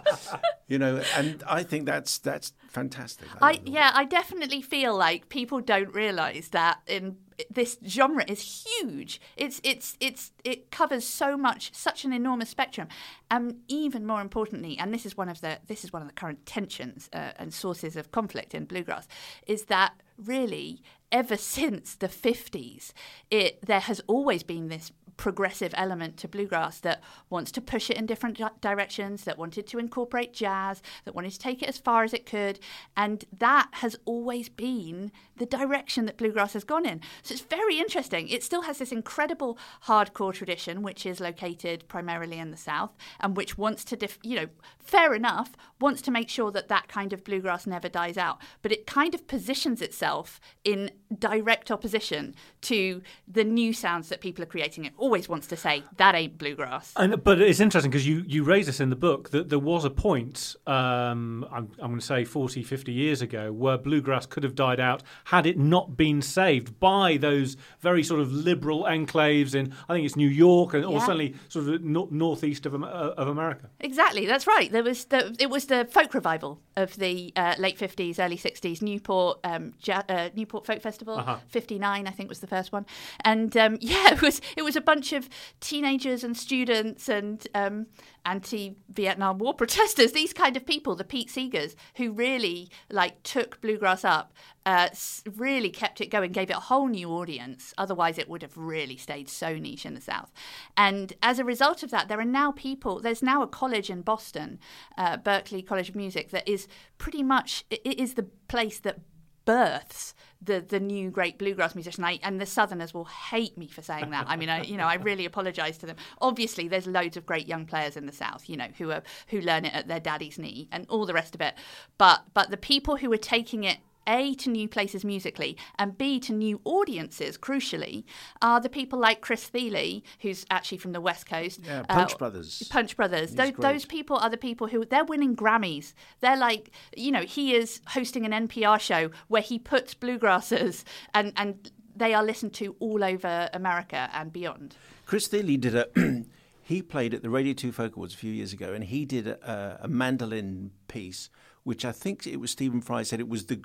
you 0.67 0.77
know, 0.77 1.01
and 1.15 1.43
I 1.47 1.63
think 1.63 1.85
that's 1.85 2.19
that's 2.19 2.53
fantastic. 2.69 3.27
I, 3.41 3.49
I 3.49 3.59
yeah, 3.65 3.91
I 3.93 4.05
definitely 4.05 4.61
feel 4.61 4.95
like 4.95 5.29
people 5.29 5.50
don't 5.59 5.93
realise 5.93 6.47
that 6.49 6.79
in 6.87 7.17
this 7.49 7.77
genre 7.85 8.23
is 8.27 8.65
huge. 8.65 9.19
It's 9.35 9.59
it's 9.63 9.97
it's 9.99 10.31
it 10.43 10.71
covers 10.71 11.05
so 11.05 11.35
much, 11.35 11.73
such 11.73 12.05
an 12.05 12.13
enormous 12.13 12.49
spectrum, 12.49 12.87
and 13.29 13.51
um, 13.51 13.57
even 13.67 14.05
more 14.05 14.21
importantly, 14.21 14.77
and 14.79 14.93
this 14.93 15.05
is 15.05 15.17
one 15.17 15.27
of 15.27 15.41
the 15.41 15.59
this 15.67 15.83
is 15.83 15.91
one 15.91 16.01
of 16.01 16.07
the 16.07 16.13
current 16.13 16.45
tensions 16.45 17.09
uh, 17.13 17.31
and 17.37 17.53
sources 17.53 17.95
of 17.95 18.11
conflict 18.11 18.53
in 18.53 18.65
bluegrass, 18.65 19.07
is 19.47 19.65
that 19.65 19.93
really 20.17 20.81
ever 21.11 21.37
since 21.37 21.95
the 21.95 22.07
50s 22.07 22.93
it 23.29 23.65
there 23.65 23.79
has 23.79 24.01
always 24.07 24.43
been 24.43 24.67
this 24.67 24.91
progressive 25.21 25.71
element 25.77 26.17
to 26.17 26.27
bluegrass 26.27 26.79
that 26.79 26.99
wants 27.29 27.51
to 27.51 27.61
push 27.61 27.91
it 27.91 27.97
in 27.97 28.07
different 28.07 28.39
di- 28.39 28.49
directions, 28.59 29.23
that 29.23 29.37
wanted 29.37 29.67
to 29.67 29.77
incorporate 29.77 30.33
jazz, 30.33 30.81
that 31.05 31.13
wanted 31.13 31.31
to 31.31 31.37
take 31.37 31.61
it 31.61 31.69
as 31.69 31.77
far 31.77 32.03
as 32.03 32.11
it 32.11 32.25
could. 32.25 32.59
And 32.97 33.23
that 33.37 33.69
has 33.73 33.95
always 34.05 34.49
been 34.49 35.11
the 35.37 35.45
direction 35.45 36.07
that 36.07 36.17
bluegrass 36.17 36.53
has 36.53 36.63
gone 36.63 36.87
in. 36.87 37.01
So 37.21 37.33
it's 37.33 37.43
very 37.43 37.77
interesting. 37.77 38.29
It 38.29 38.43
still 38.43 38.63
has 38.63 38.79
this 38.79 38.91
incredible 38.91 39.59
hardcore 39.85 40.33
tradition, 40.33 40.81
which 40.81 41.05
is 41.05 41.19
located 41.19 41.87
primarily 41.87 42.39
in 42.39 42.49
the 42.49 42.57
South 42.57 42.97
and 43.19 43.37
which 43.37 43.59
wants 43.59 43.83
to, 43.85 43.95
def- 43.95 44.17
you 44.23 44.35
know, 44.35 44.47
fair 44.79 45.13
enough, 45.13 45.51
wants 45.79 46.01
to 46.01 46.11
make 46.11 46.29
sure 46.29 46.49
that 46.49 46.67
that 46.69 46.87
kind 46.87 47.13
of 47.13 47.23
bluegrass 47.23 47.67
never 47.67 47.89
dies 47.89 48.17
out. 48.17 48.41
But 48.63 48.71
it 48.71 48.87
kind 48.87 49.13
of 49.13 49.27
positions 49.27 49.83
itself 49.83 50.39
in 50.63 50.89
direct 51.19 51.71
opposition 51.71 52.35
to 52.61 53.01
the 53.27 53.43
new 53.43 53.73
sounds 53.73 54.09
that 54.09 54.21
people 54.21 54.43
are 54.43 54.47
creating. 54.47 54.85
It 54.85 54.93
always 54.97 55.27
wants 55.27 55.47
to 55.47 55.57
say 55.57 55.83
that 55.97 56.15
ain't 56.15 56.37
bluegrass. 56.37 56.93
And, 56.95 57.23
but 57.23 57.41
it's 57.41 57.59
interesting 57.59 57.91
because 57.91 58.07
you, 58.07 58.23
you 58.27 58.43
raise 58.43 58.65
this 58.65 58.79
in 58.79 58.89
the 58.89 58.95
book 58.95 59.31
that 59.31 59.49
there 59.49 59.59
was 59.59 59.85
a 59.85 59.89
point, 59.89 60.55
um, 60.67 61.45
I'm, 61.51 61.69
I'm 61.79 61.89
going 61.89 61.99
to 61.99 62.05
say 62.05 62.23
40, 62.23 62.63
50 62.63 62.91
years 62.91 63.21
ago, 63.21 63.51
where 63.51 63.77
bluegrass 63.77 64.25
could 64.25 64.43
have 64.43 64.55
died 64.55 64.79
out 64.79 65.03
had 65.25 65.45
it 65.45 65.57
not 65.57 65.97
been 65.97 66.21
saved 66.21 66.79
by 66.79 67.17
those 67.17 67.57
very 67.79 68.03
sort 68.03 68.21
of 68.21 68.31
liberal 68.31 68.83
enclaves 68.83 69.55
in, 69.55 69.73
I 69.89 69.93
think 69.93 70.05
it's 70.05 70.15
New 70.15 70.29
York, 70.29 70.73
and, 70.73 70.83
yeah. 70.83 70.89
or 70.89 70.99
certainly 70.99 71.35
sort 71.49 71.67
of 71.67 71.81
no, 71.83 72.07
northeast 72.11 72.65
of, 72.65 72.75
uh, 72.75 72.87
of 72.87 73.27
America. 73.27 73.69
Exactly, 73.79 74.25
that's 74.25 74.47
right. 74.47 74.71
There 74.71 74.83
was 74.83 75.05
the, 75.05 75.35
it 75.39 75.49
was 75.49 75.65
the 75.65 75.85
folk 75.85 76.13
revival 76.13 76.61
of 76.75 76.95
the 76.97 77.33
uh, 77.35 77.55
late 77.57 77.77
50s, 77.77 78.19
early 78.19 78.37
60s, 78.37 78.81
Newport, 78.81 79.39
um, 79.43 79.73
ja- 79.83 80.03
uh, 80.07 80.29
Newport 80.35 80.65
Folk 80.65 80.81
Festival, 80.81 81.00
uh-huh. 81.09 81.37
59, 81.47 82.07
I 82.07 82.11
think 82.11 82.29
was 82.29 82.39
the 82.39 82.47
first 82.47 82.71
one. 82.71 82.85
And 83.23 83.55
um, 83.57 83.77
yeah, 83.81 84.13
it 84.13 84.21
was, 84.21 84.41
it 84.55 84.63
was 84.63 84.75
a 84.75 84.81
bunch 84.81 85.13
of 85.13 85.29
teenagers 85.59 86.23
and 86.23 86.35
students 86.35 87.09
and 87.09 87.45
um, 87.55 87.87
anti-Vietnam 88.25 89.37
War 89.37 89.53
protesters, 89.61 90.11
these 90.11 90.33
kind 90.33 90.55
of 90.57 90.65
people, 90.65 90.95
the 90.95 91.03
Pete 91.03 91.29
Seegers, 91.29 91.75
who 91.95 92.11
really 92.11 92.69
like 92.89 93.21
took 93.23 93.61
bluegrass 93.61 94.05
up, 94.05 94.33
uh, 94.65 94.89
really 95.35 95.69
kept 95.69 96.01
it 96.01 96.07
going, 96.07 96.31
gave 96.31 96.49
it 96.49 96.55
a 96.55 96.61
whole 96.61 96.87
new 96.87 97.09
audience. 97.09 97.73
Otherwise, 97.77 98.17
it 98.17 98.29
would 98.29 98.41
have 98.41 98.57
really 98.57 98.97
stayed 98.97 99.27
so 99.27 99.57
niche 99.57 99.85
in 99.85 99.95
the 99.95 100.01
South. 100.01 100.31
And 100.77 101.13
as 101.23 101.39
a 101.39 101.43
result 101.43 101.83
of 101.83 101.91
that, 101.91 102.07
there 102.07 102.19
are 102.19 102.25
now 102.25 102.51
people. 102.51 102.99
There's 102.99 103.23
now 103.23 103.41
a 103.41 103.47
college 103.47 103.89
in 103.89 104.01
Boston, 104.01 104.59
uh, 104.97 105.17
Berklee 105.17 105.65
College 105.65 105.89
of 105.89 105.95
Music, 105.95 106.29
that 106.29 106.47
is 106.47 106.67
pretty 106.97 107.23
much 107.23 107.65
it 107.71 107.99
is 107.99 108.13
the 108.13 108.27
place 108.47 108.79
that 108.79 108.99
births 109.45 110.13
the 110.41 110.59
the 110.59 110.79
new 110.79 111.11
great 111.11 111.37
bluegrass 111.37 111.75
musician. 111.75 112.03
I, 112.03 112.19
and 112.23 112.41
the 112.41 112.45
Southerners 112.45 112.93
will 112.93 113.05
hate 113.05 113.57
me 113.57 113.67
for 113.67 113.81
saying 113.81 114.09
that. 114.09 114.25
I 114.27 114.35
mean, 114.35 114.49
I 114.49 114.63
you 114.63 114.77
know 114.77 114.85
I 114.85 114.95
really 114.95 115.25
apologise 115.25 115.77
to 115.79 115.85
them. 115.85 115.97
Obviously, 116.19 116.67
there's 116.67 116.87
loads 116.87 117.15
of 117.15 117.25
great 117.25 117.47
young 117.47 117.65
players 117.65 117.95
in 117.95 118.05
the 118.05 118.11
South, 118.11 118.49
you 118.49 118.57
know, 118.57 118.67
who 118.77 118.91
are 118.91 119.03
who 119.27 119.39
learn 119.41 119.65
it 119.65 119.73
at 119.73 119.87
their 119.87 119.99
daddy's 119.99 120.39
knee 120.39 120.67
and 120.71 120.85
all 120.89 121.05
the 121.05 121.13
rest 121.13 121.35
of 121.35 121.41
it. 121.41 121.53
But 121.97 122.23
but 122.33 122.49
the 122.49 122.57
people 122.57 122.97
who 122.97 123.11
are 123.13 123.17
taking 123.17 123.63
it 123.63 123.77
a, 124.07 124.33
to 124.35 124.49
new 124.49 124.67
places 124.67 125.05
musically, 125.05 125.57
and 125.77 125.97
B, 125.97 126.19
to 126.21 126.33
new 126.33 126.61
audiences, 126.65 127.37
crucially, 127.37 128.03
are 128.41 128.59
the 128.59 128.69
people 128.69 128.99
like 128.99 129.21
Chris 129.21 129.47
Thile, 129.47 130.01
who's 130.19 130.45
actually 130.49 130.77
from 130.77 130.91
the 130.91 131.01
West 131.01 131.25
Coast. 131.25 131.61
Yeah, 131.65 131.83
Punch 131.83 132.13
uh, 132.13 132.17
Brothers. 132.17 132.63
Punch 132.69 132.95
Brothers. 132.95 133.35
Those, 133.35 133.53
those, 133.53 133.85
people 133.85 134.17
are 134.17 134.29
the 134.29 134.37
people 134.37 134.67
who, 134.67 134.85
they're 134.85 135.05
winning 135.05 135.35
Grammys. 135.35 135.93
They're 136.19 136.37
like, 136.37 136.71
you 136.95 137.11
know, 137.11 137.21
he 137.21 137.55
is 137.55 137.81
hosting 137.87 138.25
an 138.25 138.47
NPR 138.47 138.79
show 138.79 139.11
where 139.27 139.41
he 139.41 139.59
puts 139.59 139.93
bluegrassers 139.93 140.83
and, 141.13 141.33
and 141.35 141.71
they 141.95 142.13
are 142.13 142.23
listened 142.23 142.53
to 142.53 142.75
all 142.79 143.03
over 143.03 143.49
America 143.53 144.09
and 144.13 144.31
beyond. 144.31 144.75
Chris 145.05 145.27
Thile 145.27 145.57
did 145.57 145.75
a. 145.75 145.87
he 146.63 146.81
played 146.81 147.13
at 147.13 147.21
the 147.21 147.29
Radio 147.29 147.53
2 147.53 147.71
Folk 147.71 147.95
Awards 147.95 148.13
a 148.13 148.17
few 148.17 148.31
years 148.31 148.53
ago, 148.53 148.73
and 148.73 148.83
he 148.83 149.05
did 149.05 149.27
a, 149.27 149.79
a 149.83 149.87
mandolin 149.87 150.71
piece, 150.87 151.29
which 151.63 151.83
I 151.83 151.91
think 151.91 152.25
it 152.25 152.39
was 152.39 152.51
Stephen 152.51 152.81
Fry 152.81 153.03
said 153.03 153.19
it 153.19 153.27
was 153.27 153.45
the 153.45 153.61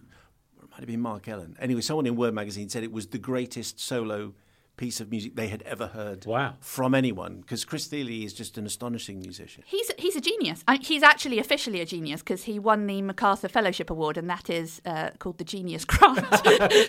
might 0.77 0.81
have 0.81 0.89
been 0.89 1.01
Mark 1.01 1.27
Ellen. 1.27 1.57
Anyway, 1.59 1.81
someone 1.81 2.05
in 2.05 2.17
Word 2.17 2.35
magazine 2.35 2.69
said 2.69 2.85
it 2.85 2.93
was 2.93 3.07
the 3.07 3.17
greatest 3.17 3.81
solo 3.81 4.35
piece 4.77 5.01
of 5.01 5.11
music 5.11 5.37
they 5.37 5.49
had 5.49 5.63
ever 5.63 5.89
heard 5.89 6.25
wow. 6.27 6.55
from 6.61 6.95
anyone 6.95 7.41
because 7.41 7.65
Chris 7.65 7.87
Thile 7.87 8.09
is 8.09 8.33
just 8.33 8.59
an 8.59 8.67
astonishing 8.67 9.21
musician. 9.21 9.65
He's 9.67 9.91
he's 9.99 10.17
a 10.17 10.21
genius. 10.21 10.63
I, 10.69 10.77
he's 10.77 11.03
actually 11.03 11.39
officially 11.39 11.81
a 11.81 11.87
genius 11.87 12.21
because 12.21 12.45
he 12.45 12.59
won 12.59 12.87
the 12.87 13.03
MacArthur 13.03 13.49
Fellowship 13.49 13.91
Award 13.91 14.17
and 14.17 14.29
that 14.29 14.51
is 14.51 14.83
uh, 14.85 15.11
called 15.19 15.39
the 15.39 15.45
Genius 15.45 15.85
Grant. 15.87 16.27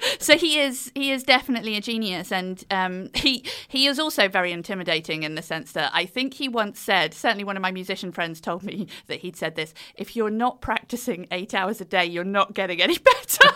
so 0.19 0.38
he 0.38 0.60
is 0.60 0.91
he 0.95 1.12
is 1.12 1.23
definitely 1.23 1.76
a 1.76 1.82
genius 1.82 2.32
and 2.32 2.63
um, 2.71 3.10
he 3.13 3.45
he 3.67 3.88
is 3.88 4.00
also 4.00 4.28
very 4.28 4.52
intimidating 4.52 5.23
in 5.23 5.36
the 5.36 5.41
sense 5.41 5.71
that 5.71 5.91
I 5.93 6.06
think 6.06 6.36
he 6.36 6.50
once 6.50 6.80
said 6.80 7.13
certainly 7.13 7.43
one 7.43 7.56
of 7.56 7.62
my 7.62 7.71
musician 7.71 8.12
friends 8.12 8.41
told 8.41 8.63
me 8.63 8.88
that 9.08 9.19
he'd 9.19 9.36
said 9.36 9.56
this 9.56 9.73
if 9.95 10.15
you're 10.15 10.30
not 10.30 10.62
practicing 10.62 11.28
8 11.32 11.54
hours 11.54 11.82
a 11.82 11.86
day 11.86 12.06
you're 12.06 12.23
not 12.23 12.54
getting 12.54 12.82
any 12.82 12.97
better. 12.97 13.50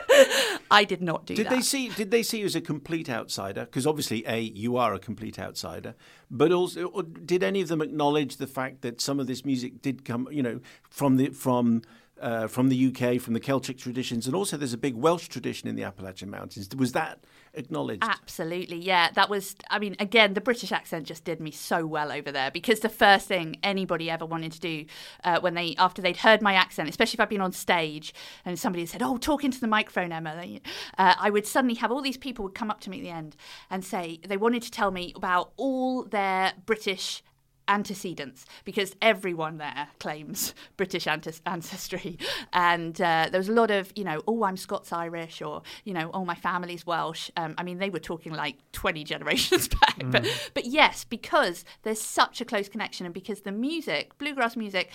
I 0.70 0.84
did 0.84 1.02
not 1.02 1.26
do 1.26 1.34
did 1.34 1.46
that. 1.46 1.50
Did 1.50 1.58
they 1.58 1.62
see? 1.62 1.88
Did 1.88 2.10
they 2.10 2.22
see 2.22 2.40
you 2.40 2.46
as 2.46 2.56
a 2.56 2.60
complete 2.60 3.10
outsider? 3.10 3.64
Because 3.64 3.86
obviously, 3.86 4.24
a 4.26 4.40
you 4.40 4.76
are 4.76 4.94
a 4.94 4.98
complete 4.98 5.38
outsider, 5.38 5.94
but 6.30 6.52
also, 6.52 7.02
did 7.02 7.42
any 7.42 7.60
of 7.60 7.68
them 7.68 7.82
acknowledge 7.82 8.36
the 8.36 8.46
fact 8.46 8.82
that 8.82 9.00
some 9.00 9.20
of 9.20 9.26
this 9.26 9.44
music 9.44 9.82
did 9.82 10.04
come, 10.04 10.28
you 10.30 10.42
know, 10.42 10.60
from 10.88 11.16
the 11.16 11.28
from 11.30 11.82
uh, 12.20 12.46
from 12.46 12.68
the 12.68 12.86
UK, 12.88 13.20
from 13.20 13.34
the 13.34 13.40
Celtic 13.40 13.78
traditions, 13.78 14.26
and 14.26 14.34
also 14.34 14.56
there's 14.56 14.72
a 14.72 14.78
big 14.78 14.94
Welsh 14.94 15.28
tradition 15.28 15.68
in 15.68 15.76
the 15.76 15.82
Appalachian 15.82 16.30
Mountains. 16.30 16.68
Was 16.76 16.92
that 16.92 17.24
acknowledged? 17.54 18.02
Absolutely, 18.02 18.76
yeah. 18.76 19.10
That 19.12 19.28
was, 19.28 19.56
I 19.70 19.78
mean, 19.78 19.96
again, 19.98 20.34
the 20.34 20.40
British 20.40 20.72
accent 20.72 21.06
just 21.06 21.24
did 21.24 21.40
me 21.40 21.50
so 21.50 21.86
well 21.86 22.12
over 22.12 22.32
there 22.32 22.50
because 22.50 22.80
the 22.80 22.88
first 22.88 23.28
thing 23.28 23.56
anybody 23.62 24.10
ever 24.10 24.26
wanted 24.26 24.52
to 24.52 24.60
do 24.60 24.84
uh, 25.24 25.40
when 25.40 25.54
they, 25.54 25.74
after 25.78 26.02
they'd 26.02 26.18
heard 26.18 26.42
my 26.42 26.54
accent, 26.54 26.88
especially 26.88 27.16
if 27.16 27.20
I'd 27.20 27.28
been 27.28 27.40
on 27.40 27.52
stage 27.52 28.14
and 28.44 28.58
somebody 28.58 28.86
said, 28.86 29.02
"Oh, 29.02 29.16
talk 29.16 29.44
into 29.44 29.60
the 29.60 29.66
microphone, 29.66 30.12
Emma," 30.12 30.60
uh, 30.98 31.14
I 31.18 31.30
would 31.30 31.46
suddenly 31.46 31.74
have 31.74 31.90
all 31.90 32.02
these 32.02 32.16
people 32.16 32.44
would 32.44 32.54
come 32.54 32.70
up 32.70 32.80
to 32.80 32.90
me 32.90 32.98
at 32.98 33.02
the 33.02 33.10
end 33.10 33.36
and 33.70 33.84
say 33.84 34.18
they 34.26 34.36
wanted 34.36 34.62
to 34.62 34.70
tell 34.70 34.90
me 34.90 35.12
about 35.16 35.52
all 35.56 36.04
their 36.04 36.52
British 36.66 37.22
antecedents 37.68 38.44
because 38.64 38.94
everyone 39.00 39.58
there 39.58 39.88
claims 39.98 40.54
British 40.76 41.06
ancestry. 41.06 42.18
And 42.52 43.00
uh, 43.00 43.28
there 43.30 43.38
was 43.38 43.48
a 43.48 43.52
lot 43.52 43.70
of, 43.70 43.92
you 43.94 44.04
know, 44.04 44.20
oh, 44.26 44.44
I'm 44.44 44.56
Scots 44.56 44.92
Irish 44.92 45.40
or, 45.40 45.62
you 45.84 45.94
know, 45.94 46.10
oh, 46.12 46.24
my 46.24 46.34
family's 46.34 46.86
Welsh. 46.86 47.30
Um, 47.36 47.54
I 47.56 47.62
mean, 47.62 47.78
they 47.78 47.88
were 47.88 47.98
talking 47.98 48.32
like 48.32 48.56
20 48.72 49.04
generations 49.12 49.68
back. 49.68 49.98
Mm. 49.98 50.12
But, 50.12 50.50
but 50.54 50.64
yes, 50.66 51.04
because 51.04 51.64
there's 51.82 52.00
such 52.00 52.40
a 52.40 52.44
close 52.44 52.68
connection 52.68 53.06
and 53.06 53.14
because 53.14 53.42
the 53.42 53.52
music, 53.52 54.16
bluegrass 54.18 54.56
music, 54.56 54.90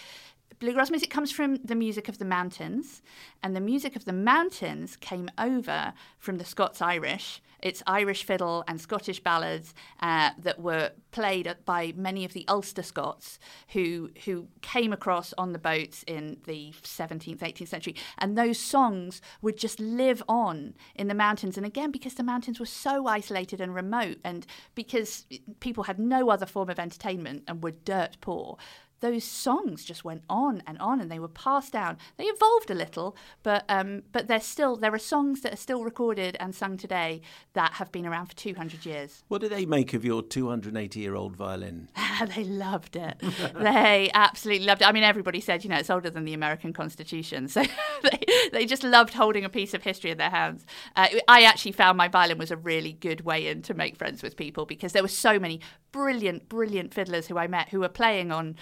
bluegrass 0.60 0.90
music 0.90 1.10
comes 1.10 1.32
from 1.32 1.58
the 1.58 1.76
music 1.76 2.10
of 2.10 2.18
the 2.18 2.26
mountains, 2.26 3.02
and 3.44 3.56
the 3.56 3.62
music 3.62 3.96
of 3.96 4.06
the 4.06 4.14
mountains 4.14 4.96
came 4.96 5.30
over 5.38 5.94
from 6.20 6.38
the 6.38 6.46
Scots 6.46 6.82
Irish. 6.82 7.42
It's 7.60 7.82
Irish 7.88 8.24
fiddle 8.24 8.64
and 8.68 8.80
Scottish 8.80 9.20
ballads 9.20 9.74
uh, 10.00 10.32
that 10.38 10.60
were 10.60 10.92
played 11.12 11.54
by 11.66 11.92
many 11.96 12.24
of 12.24 12.34
the 12.34 12.46
Ulster 12.48 12.84
Scots 12.84 13.40
who 13.70 14.12
who 14.26 14.48
came 14.62 14.94
across 14.94 15.34
on 15.38 15.54
the 15.54 15.60
boats 15.60 16.04
in 16.06 16.38
the 16.46 16.74
17th, 16.84 17.40
18th 17.40 17.68
century, 17.68 17.96
and 18.20 18.38
those 18.38 18.60
songs 18.60 19.22
would 19.42 19.58
just 19.58 19.80
live 19.80 20.22
on 20.30 20.76
in 20.94 21.08
the 21.08 21.16
mountains. 21.16 21.58
And 21.58 21.66
again, 21.66 21.92
because 21.92 22.14
the 22.14 22.24
mountains 22.24 22.60
were 22.60 22.68
so 22.68 23.08
isolated 23.08 23.60
and 23.60 23.74
remote, 23.74 24.18
and 24.24 24.46
because 24.76 25.26
people 25.60 25.86
had 25.86 25.98
no 25.98 26.30
other 26.30 26.46
form 26.46 26.70
of 26.70 26.78
entertainment 26.78 27.44
and 27.48 27.64
were 27.64 27.72
dirt 27.72 28.18
poor, 28.22 28.58
those 29.00 29.24
songs 29.24 29.86
just 29.86 30.04
went 30.04 30.24
on 30.30 30.64
and 30.66 30.78
on, 30.80 31.00
and 31.00 31.12
they 31.12 31.20
were 31.20 31.28
passed 31.28 31.74
down. 31.74 31.98
They 32.18 32.26
evolved 32.26 32.70
a 32.70 32.76
little, 32.76 33.16
but 33.44 33.66
um, 33.70 34.04
but 34.12 34.28
they're 34.28 34.40
still 34.40 34.76
there 34.76 34.94
are 34.94 35.00
songs 35.00 35.42
that 35.42 35.54
are 35.54 35.58
still 35.58 35.84
recorded 35.84 36.36
and 36.40 36.56
sung 36.56 36.78
today 36.78 37.22
that 37.54 37.74
have 37.74 37.92
been 37.92 38.06
around 38.06 38.28
for 38.28 38.36
200 38.36 38.86
years. 38.86 39.24
What 39.28 39.42
do 39.42 39.50
they 39.50 39.66
make 39.66 39.94
of 39.94 40.04
your 40.04 40.22
280 40.22 41.00
year 41.00 41.16
old 41.16 41.36
violin? 41.36 41.90
they 42.36 42.44
loved 42.44 42.96
it. 42.96 43.22
they 43.56 44.10
absolutely 44.14 44.66
loved 44.66 44.82
it. 44.82 44.88
I 44.88 44.92
mean, 44.92 45.04
everybody 45.04 45.40
said, 45.40 45.64
you 45.64 45.70
know, 45.70 45.78
it's 45.78 45.90
older 45.90 46.10
than 46.10 46.26
the 46.26 46.34
American 46.34 46.74
Constitution. 46.74 47.48
So 47.48 47.64
they, 48.04 48.20
they 48.52 48.66
just 48.66 48.84
loved 48.84 49.14
holding 49.14 49.46
a 49.46 49.50
piece 49.50 49.74
of 49.74 49.84
history 49.84 50.12
in 50.12 50.18
their 50.18 50.30
hands. 50.30 50.66
Uh, 50.96 51.08
I 51.28 51.44
actually 51.44 51.74
found 51.74 51.98
my 51.98 52.08
violin 52.08 52.38
was 52.38 52.52
a 52.52 52.58
really 52.58 52.94
good 52.94 53.22
way 53.22 53.48
in 53.48 53.62
to 53.64 53.74
make 53.74 53.96
friends 53.98 54.24
with 54.24 54.36
people 54.36 54.66
because 54.66 54.94
there 54.94 55.04
were 55.04 55.08
so 55.08 55.40
many 55.40 55.62
brilliant, 55.92 56.50
brilliant 56.50 56.94
fiddlers 56.94 57.28
who 57.28 57.38
I 57.38 57.48
met 57.48 57.70
who 57.70 57.80
were 57.80 57.90
playing 57.90 58.32
on 58.32 58.56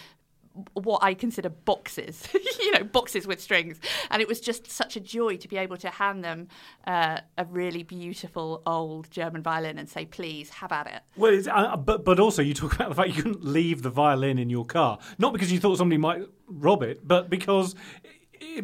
what 0.73 1.03
I 1.03 1.13
consider 1.13 1.49
boxes, 1.49 2.27
you 2.33 2.71
know, 2.71 2.83
boxes 2.83 3.27
with 3.27 3.41
strings. 3.41 3.79
And 4.09 4.21
it 4.21 4.27
was 4.27 4.39
just 4.39 4.69
such 4.69 4.95
a 4.95 4.99
joy 4.99 5.37
to 5.37 5.47
be 5.47 5.57
able 5.57 5.77
to 5.77 5.89
hand 5.89 6.23
them 6.23 6.47
uh, 6.87 7.19
a 7.37 7.45
really 7.45 7.83
beautiful 7.83 8.61
old 8.65 9.09
German 9.11 9.41
violin 9.41 9.77
and 9.77 9.89
say, 9.89 10.05
please, 10.05 10.49
have 10.49 10.71
at 10.71 10.87
it. 10.87 11.01
Well, 11.15 11.39
uh, 11.51 11.77
but 11.77 12.05
but 12.05 12.19
also 12.19 12.41
you 12.41 12.53
talk 12.53 12.73
about 12.73 12.89
the 12.89 12.95
fact 12.95 13.09
you 13.09 13.21
couldn't 13.21 13.43
leave 13.43 13.81
the 13.81 13.89
violin 13.89 14.37
in 14.37 14.49
your 14.49 14.65
car, 14.65 14.99
not 15.17 15.33
because 15.33 15.51
you 15.51 15.59
thought 15.59 15.77
somebody 15.77 15.97
might 15.97 16.23
rob 16.47 16.83
it, 16.83 17.07
but 17.07 17.29
because 17.29 17.75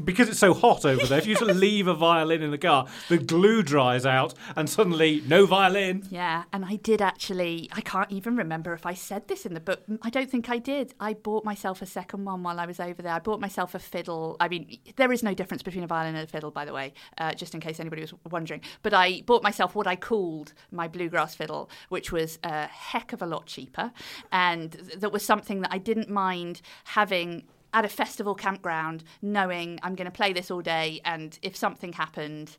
because 0.04 0.30
it's 0.30 0.40
so 0.40 0.54
hot 0.54 0.86
over 0.86 1.06
there. 1.06 1.18
if 1.20 1.28
you 1.28 1.36
sort 1.36 1.52
of 1.52 1.58
leave 1.68 1.88
a 1.88 1.94
violin 1.94 2.42
in 2.42 2.52
the 2.52 2.58
car, 2.58 2.88
the 3.10 3.18
glue 3.18 3.64
dries 3.64 4.06
out, 4.06 4.34
and 4.56 4.70
suddenly 4.70 5.22
no 5.28 5.46
violin. 5.46 6.08
Yeah, 6.10 6.44
and 6.54 6.66
I 6.66 6.76
did 6.78 7.02
actually, 7.02 7.70
I 7.74 7.82
can't 7.82 8.12
even 8.12 8.36
remember 8.36 8.74
if 8.74 8.86
I 8.86 8.94
said 8.94 9.28
this 9.28 9.46
in 9.46 9.54
the 9.54 9.60
book. 9.60 9.82
I 10.02 10.10
don't 10.10 10.30
think 10.30 10.50
I 10.50 10.58
did. 10.58 10.94
I 11.00 11.14
bought 11.14 11.44
myself 11.46 11.82
a 11.82 11.86
second 11.86 12.26
one 12.26 12.44
while 12.44 12.60
I 12.60 12.66
was 12.66 12.80
over 12.80 13.02
there. 13.02 13.14
I 13.14 13.20
bought 13.20 13.40
myself 13.40 13.76
a 13.76 13.80
fiddle. 13.80 14.38
I 14.40 14.48
mean, 14.48 14.80
there 14.96 15.12
is 15.12 15.24
no 15.24 15.34
difference 15.34 15.64
between 15.64 15.84
a 15.84 15.88
violin 15.88 16.16
and 16.16 16.28
a 16.28 16.32
fiddle, 16.32 16.52
by 16.52 16.66
the 16.66 16.74
way, 16.74 16.94
uh, 17.18 17.34
just 17.34 17.54
in 17.54 17.62
case 17.62 17.80
anybody 17.80 18.02
was 18.02 18.14
wondering. 18.30 18.62
But 18.82 18.94
I 18.94 19.22
bought 19.26 19.44
myself 19.44 19.76
what 19.76 19.88
I 19.88 19.96
called 19.96 20.54
my 20.72 20.88
bluegrass 20.88 21.36
fiddle, 21.36 21.70
which 21.90 22.12
was 22.12 22.40
a 22.44 22.68
heck 22.68 23.14
of 23.14 23.22
a 23.22 23.26
lot 23.26 23.46
cheaper. 23.46 23.92
And 24.32 24.72
th- 24.72 25.00
that 25.00 25.12
was 25.12 25.24
something 25.24 25.62
that 25.62 25.74
I 25.74 25.78
didn't 25.78 26.10
mind 26.10 26.62
having 26.86 27.44
at 27.74 27.86
a 27.86 27.90
festival 27.90 28.36
campground, 28.36 29.04
knowing 29.22 29.80
I'm 29.84 29.96
going 29.96 30.06
to 30.06 30.12
play 30.12 30.34
this 30.34 30.52
all 30.52 30.62
day, 30.62 31.02
and 31.06 31.38
if 31.42 31.56
something 31.56 31.94
happened 31.94 32.58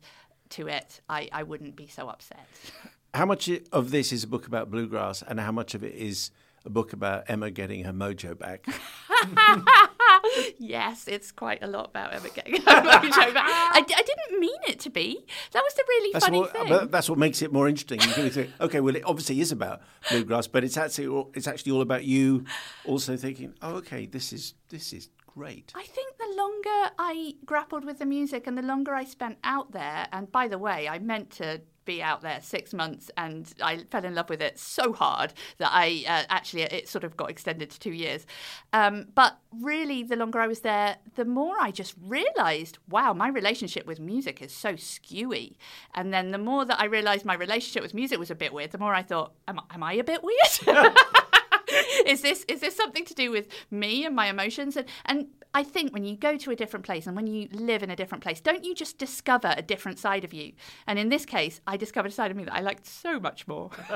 to 0.49 0.67
it, 0.67 1.01
I, 1.09 1.29
I 1.31 1.43
wouldn't 1.43 1.75
be 1.75 1.87
so 1.87 2.09
upset. 2.09 2.47
How 3.13 3.25
much 3.25 3.49
of 3.71 3.91
this 3.91 4.11
is 4.11 4.23
a 4.23 4.27
book 4.27 4.47
about 4.47 4.71
bluegrass, 4.71 5.21
and 5.21 5.39
how 5.39 5.51
much 5.51 5.75
of 5.75 5.83
it 5.83 5.93
is 5.93 6.31
a 6.65 6.69
book 6.69 6.93
about 6.93 7.29
Emma 7.29 7.51
getting 7.51 7.83
her 7.83 7.93
mojo 7.93 8.37
back? 8.37 8.65
yes, 10.57 11.07
it's 11.07 11.31
quite 11.31 11.63
a 11.63 11.67
lot 11.67 11.89
about 11.89 12.13
Emma 12.13 12.29
getting 12.29 12.55
her 12.55 12.59
mojo 12.81 13.33
back. 13.33 13.75
I, 13.75 13.83
d- 13.87 13.93
I 13.97 14.01
didn't 14.01 14.39
mean 14.39 14.59
it 14.67 14.79
to 14.81 14.89
be. 14.89 15.25
That 15.51 15.63
was 15.63 15.73
the 15.73 15.83
really 15.87 16.13
That's 16.13 16.25
funny 16.25 16.39
what, 16.39 16.49
uh, 16.55 16.59
thing. 16.59 16.69
but 16.69 16.91
that's 16.91 17.09
what 17.09 17.19
makes 17.19 17.41
it 17.41 17.51
more 17.51 17.67
interesting. 17.67 17.99
You 18.01 18.13
can 18.13 18.29
think, 18.29 18.49
okay, 18.61 18.79
well, 18.79 18.95
it 18.95 19.03
obviously 19.05 19.39
is 19.41 19.51
about 19.51 19.81
bluegrass, 20.09 20.47
but 20.47 20.63
it's 20.63 20.77
actually 20.77 21.07
all- 21.07 21.31
it's 21.33 21.47
actually 21.47 21.71
all 21.71 21.81
about 21.81 22.03
you 22.05 22.45
also 22.85 23.15
thinking, 23.17 23.53
oh, 23.61 23.75
okay, 23.75 24.05
this 24.05 24.33
is 24.33 24.53
this 24.69 24.93
is 24.93 25.09
great. 25.27 25.71
I 25.75 25.83
think 25.83 26.17
the 26.17 26.33
longer 26.37 26.91
I 26.99 27.33
grappled 27.45 27.85
with 27.85 27.99
the 27.99 28.05
music 28.05 28.45
and 28.47 28.57
the 28.57 28.61
longer 28.61 28.93
I 28.93 29.03
spent 29.03 29.37
out 29.43 29.71
there, 29.71 30.07
and 30.11 30.31
by 30.31 30.47
the 30.47 30.57
way, 30.57 30.87
I 30.87 30.99
meant 30.99 31.31
to 31.31 31.61
be 31.85 32.01
out 32.01 32.21
there 32.21 32.39
six 32.41 32.73
months 32.73 33.09
and 33.17 33.53
I 33.61 33.83
fell 33.91 34.05
in 34.05 34.15
love 34.15 34.29
with 34.29 34.41
it 34.41 34.59
so 34.59 34.93
hard 34.93 35.33
that 35.57 35.69
I 35.71 36.03
uh, 36.07 36.23
actually 36.29 36.63
it 36.63 36.87
sort 36.87 37.03
of 37.03 37.17
got 37.17 37.29
extended 37.29 37.69
to 37.71 37.79
two 37.79 37.91
years. 37.91 38.25
Um, 38.71 39.07
but 39.15 39.37
really, 39.61 40.03
the 40.03 40.15
longer 40.15 40.39
I 40.39 40.47
was 40.47 40.61
there, 40.61 40.97
the 41.15 41.25
more 41.25 41.55
I 41.59 41.71
just 41.71 41.95
realized, 42.01 42.77
wow, 42.89 43.13
my 43.13 43.27
relationship 43.27 43.85
with 43.85 43.99
music 43.99 44.41
is 44.41 44.53
so 44.53 44.73
skewy. 44.73 45.55
And 45.93 46.13
then 46.13 46.31
the 46.31 46.37
more 46.37 46.65
that 46.65 46.79
I 46.79 46.85
realized 46.85 47.25
my 47.25 47.35
relationship 47.35 47.83
with 47.83 47.93
music 47.93 48.19
was 48.19 48.31
a 48.31 48.35
bit 48.35 48.53
weird, 48.53 48.71
the 48.71 48.77
more 48.77 48.93
I 48.93 49.03
thought, 49.03 49.33
am, 49.47 49.59
am 49.71 49.83
I 49.83 49.93
a 49.93 50.03
bit 50.03 50.21
weird? 50.23 50.97
is 52.05 52.21
this 52.21 52.45
is 52.47 52.61
this 52.61 52.75
something 52.75 53.05
to 53.05 53.13
do 53.13 53.31
with 53.31 53.47
me 53.71 54.05
and 54.05 54.15
my 54.15 54.27
emotions 54.27 54.77
and 54.77 54.87
and 55.05 55.27
I 55.53 55.63
think 55.63 55.93
when 55.93 56.03
you 56.03 56.15
go 56.15 56.35
to 56.37 56.51
a 56.51 56.55
different 56.55 56.85
place 56.85 57.05
and 57.05 57.15
when 57.15 57.27
you 57.27 57.47
live 57.51 57.83
in 57.83 57.91
a 57.91 57.95
different 57.95 58.23
place, 58.23 58.41
don't 58.41 58.63
you 58.63 58.73
just 58.73 58.97
discover 58.97 59.53
a 59.55 59.61
different 59.61 59.99
side 59.99 60.23
of 60.23 60.33
you? 60.33 60.53
And 60.87 60.97
in 60.97 61.09
this 61.09 61.25
case, 61.25 61.61
I 61.67 61.77
discovered 61.77 62.09
a 62.09 62.13
side 62.13 62.31
of 62.31 62.37
me 62.37 62.45
that 62.45 62.53
I 62.53 62.61
liked 62.61 62.87
so 62.87 63.19
much 63.19 63.47
more. 63.47 63.69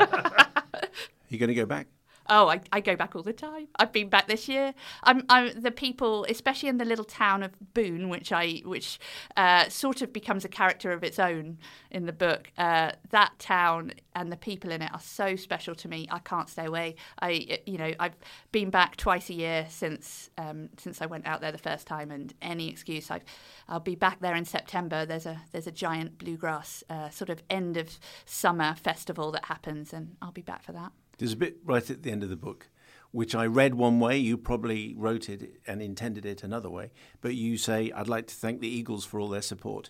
You're 1.29 1.39
going 1.39 1.49
to 1.49 1.55
go 1.55 1.65
back. 1.65 1.87
Oh, 2.29 2.49
I, 2.49 2.61
I 2.71 2.81
go 2.81 2.95
back 2.95 3.15
all 3.15 3.23
the 3.23 3.33
time. 3.33 3.67
I've 3.79 3.91
been 3.91 4.09
back 4.09 4.27
this 4.27 4.47
year. 4.47 4.73
I'm, 5.03 5.23
I'm 5.29 5.59
the 5.61 5.71
people, 5.71 6.25
especially 6.29 6.69
in 6.69 6.77
the 6.77 6.85
little 6.85 7.05
town 7.05 7.43
of 7.43 7.51
Boone, 7.73 8.09
which 8.09 8.31
I 8.31 8.61
which 8.65 8.99
uh, 9.35 9.69
sort 9.69 10.01
of 10.01 10.11
becomes 10.11 10.43
a 10.43 10.49
character 10.49 10.91
of 10.91 11.03
its 11.03 11.19
own 11.19 11.57
in 11.91 12.05
the 12.05 12.13
book. 12.13 12.51
Uh, 12.57 12.91
that 13.11 13.37
town 13.39 13.93
and 14.15 14.31
the 14.31 14.37
people 14.37 14.71
in 14.71 14.81
it 14.81 14.91
are 14.93 14.99
so 14.99 15.35
special 15.35 15.75
to 15.75 15.87
me. 15.87 16.07
I 16.11 16.19
can't 16.19 16.49
stay 16.49 16.65
away. 16.65 16.95
I 17.21 17.59
you 17.65 17.77
know 17.77 17.93
I've 17.99 18.15
been 18.51 18.69
back 18.69 18.97
twice 18.97 19.29
a 19.29 19.33
year 19.33 19.65
since 19.69 20.29
um, 20.37 20.69
since 20.77 21.01
I 21.01 21.05
went 21.05 21.27
out 21.27 21.41
there 21.41 21.51
the 21.51 21.57
first 21.57 21.87
time, 21.87 22.11
and 22.11 22.33
any 22.41 22.69
excuse 22.69 23.09
I've 23.09 23.23
I'll 23.69 23.79
be 23.79 23.95
back 23.95 24.19
there 24.19 24.35
in 24.35 24.45
September. 24.45 25.05
There's 25.05 25.25
a 25.25 25.41
there's 25.51 25.67
a 25.67 25.71
giant 25.71 26.17
bluegrass 26.17 26.83
uh, 26.89 27.09
sort 27.09 27.29
of 27.29 27.41
end 27.49 27.77
of 27.77 27.99
summer 28.25 28.75
festival 28.75 29.31
that 29.31 29.45
happens, 29.45 29.93
and 29.93 30.15
I'll 30.21 30.31
be 30.31 30.41
back 30.41 30.63
for 30.63 30.73
that. 30.73 30.91
There's 31.17 31.33
a 31.33 31.37
bit 31.37 31.57
right 31.65 31.89
at 31.89 32.03
the 32.03 32.11
end 32.11 32.23
of 32.23 32.29
the 32.29 32.35
book, 32.35 32.69
which 33.11 33.33
I 33.33 33.45
read 33.45 33.75
one 33.75 33.99
way. 33.99 34.17
You 34.17 34.37
probably 34.37 34.93
wrote 34.97 35.29
it 35.29 35.59
and 35.65 35.81
intended 35.81 36.25
it 36.25 36.43
another 36.43 36.69
way. 36.69 36.91
But 37.21 37.35
you 37.35 37.57
say, 37.57 37.91
"I'd 37.91 38.07
like 38.07 38.27
to 38.27 38.35
thank 38.35 38.61
the 38.61 38.67
Eagles 38.67 39.05
for 39.05 39.19
all 39.19 39.29
their 39.29 39.41
support," 39.41 39.89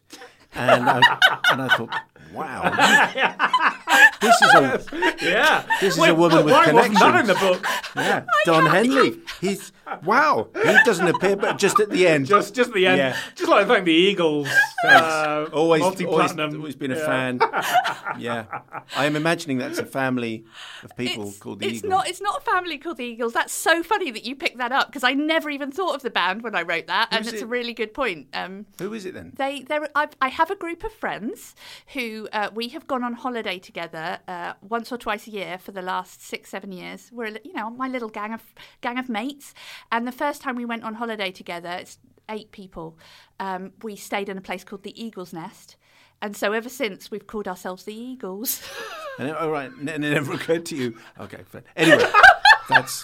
and 0.53 0.89
I, 0.89 0.97
and 1.51 1.61
I 1.61 1.67
thought, 1.75 1.93
"Wow, 2.33 2.61
this 4.21 4.41
is 4.41 4.53
a 4.53 4.83
Yeah, 5.21 5.63
This 5.81 5.97
is 5.97 6.03
a 6.07 6.15
woman 6.15 6.45
with 6.45 6.53
why 6.53 6.71
wasn't 6.71 6.99
that 6.99 7.19
in 7.19 7.27
the 7.27 7.35
book? 7.35 7.65
yeah, 7.95 8.23
Don 8.45 8.65
Henley. 8.65 9.19
He's 9.41 9.71
wow. 10.03 10.49
He 10.53 10.77
doesn't 10.83 11.07
appear, 11.07 11.35
but 11.35 11.57
just 11.57 11.79
at 11.79 11.89
the 11.89 12.07
end. 12.07 12.25
Just 12.25 12.55
just 12.55 12.73
the 12.73 12.87
end. 12.87 12.97
Yeah. 12.97 13.17
Just 13.35 13.49
like 13.49 13.67
to 13.67 13.73
thank 13.73 13.85
the 13.85 13.91
Eagles. 13.93 14.47
Uh, 14.83 15.47
always, 15.53 15.81
always, 15.81 16.37
always 16.37 16.75
been 16.75 16.91
a 16.91 16.97
Yeah. 16.97 17.05
fan. 17.05 17.39
yeah, 18.19 18.45
I 18.95 19.05
am 19.05 19.15
imagining 19.15 19.57
that's 19.57 19.79
a 19.79 19.85
family 19.85 20.45
of 20.83 20.95
people 20.95 21.29
it's, 21.29 21.37
called 21.39 21.59
the 21.59 21.67
it's 21.67 21.77
Eagles. 21.79 21.89
not 21.89 22.07
it's 22.07 22.21
not 22.21 22.41
a 22.41 22.41
family 22.41 22.77
called 22.77 22.97
the 22.97 23.05
Eagles. 23.05 23.33
That's 23.33 23.53
so 23.53 23.83
funny 23.83 24.11
that 24.11 24.25
you 24.25 24.35
picked 24.35 24.57
that 24.57 24.71
up 24.71 24.87
because 24.87 25.03
I 25.03 25.13
never 25.13 25.49
even 25.49 25.71
thought 25.71 25.95
of 25.95 26.01
the 26.03 26.09
band 26.09 26.41
when 26.43 26.55
I 26.55 26.61
wrote 26.63 26.87
that, 26.87 27.09
and 27.11 27.25
it's 27.25 27.41
it? 27.41 27.43
a 27.43 27.47
really 27.47 27.73
good 27.73 27.93
point. 27.93 28.27
Um, 28.33 28.65
Who 28.79 28.93
is 28.93 29.05
it 29.05 29.13
then? 29.13 29.33
they, 29.35 29.61
there, 29.61 29.87
I've, 29.95 30.15
I 30.21 30.29
have 30.29 30.49
a 30.51 30.55
group 30.55 30.83
of 30.83 30.91
friends 30.93 31.55
who 31.93 32.27
uh, 32.33 32.49
we 32.53 32.69
have 32.69 32.87
gone 32.87 33.03
on 33.03 33.13
holiday 33.13 33.59
together 33.59 34.19
uh, 34.27 34.53
once 34.61 34.91
or 34.91 34.97
twice 34.97 35.27
a 35.27 35.31
year 35.31 35.57
for 35.57 35.71
the 35.71 35.81
last 35.81 36.21
six, 36.21 36.49
seven 36.49 36.71
years. 36.71 37.09
We're, 37.11 37.37
you 37.43 37.53
know, 37.53 37.69
my 37.69 37.87
little 37.87 38.09
gang 38.09 38.33
of 38.33 38.43
gang 38.81 38.97
of 38.97 39.09
mates. 39.09 39.26
And 39.91 40.07
the 40.07 40.11
first 40.11 40.41
time 40.41 40.55
we 40.55 40.65
went 40.65 40.83
on 40.83 40.95
holiday 40.95 41.31
together, 41.31 41.69
it's 41.69 41.97
eight 42.29 42.51
people. 42.51 42.97
Um, 43.39 43.71
we 43.83 43.95
stayed 43.95 44.29
in 44.29 44.37
a 44.37 44.41
place 44.41 44.63
called 44.63 44.83
the 44.83 45.01
Eagle's 45.01 45.33
Nest. 45.33 45.75
And 46.21 46.35
so 46.35 46.51
ever 46.53 46.69
since, 46.69 47.11
we've 47.11 47.27
called 47.27 47.47
ourselves 47.47 47.83
the 47.83 47.93
Eagles. 47.95 48.61
And 49.19 49.29
it, 49.29 49.35
all 49.35 49.49
right, 49.49 49.71
and 49.71 49.89
it 49.89 49.99
never 49.99 50.33
occurred 50.33 50.63
to 50.67 50.75
you. 50.75 50.95
Okay, 51.19 51.41
fine. 51.47 51.63
Anyway, 51.75 52.07
that's. 52.69 53.03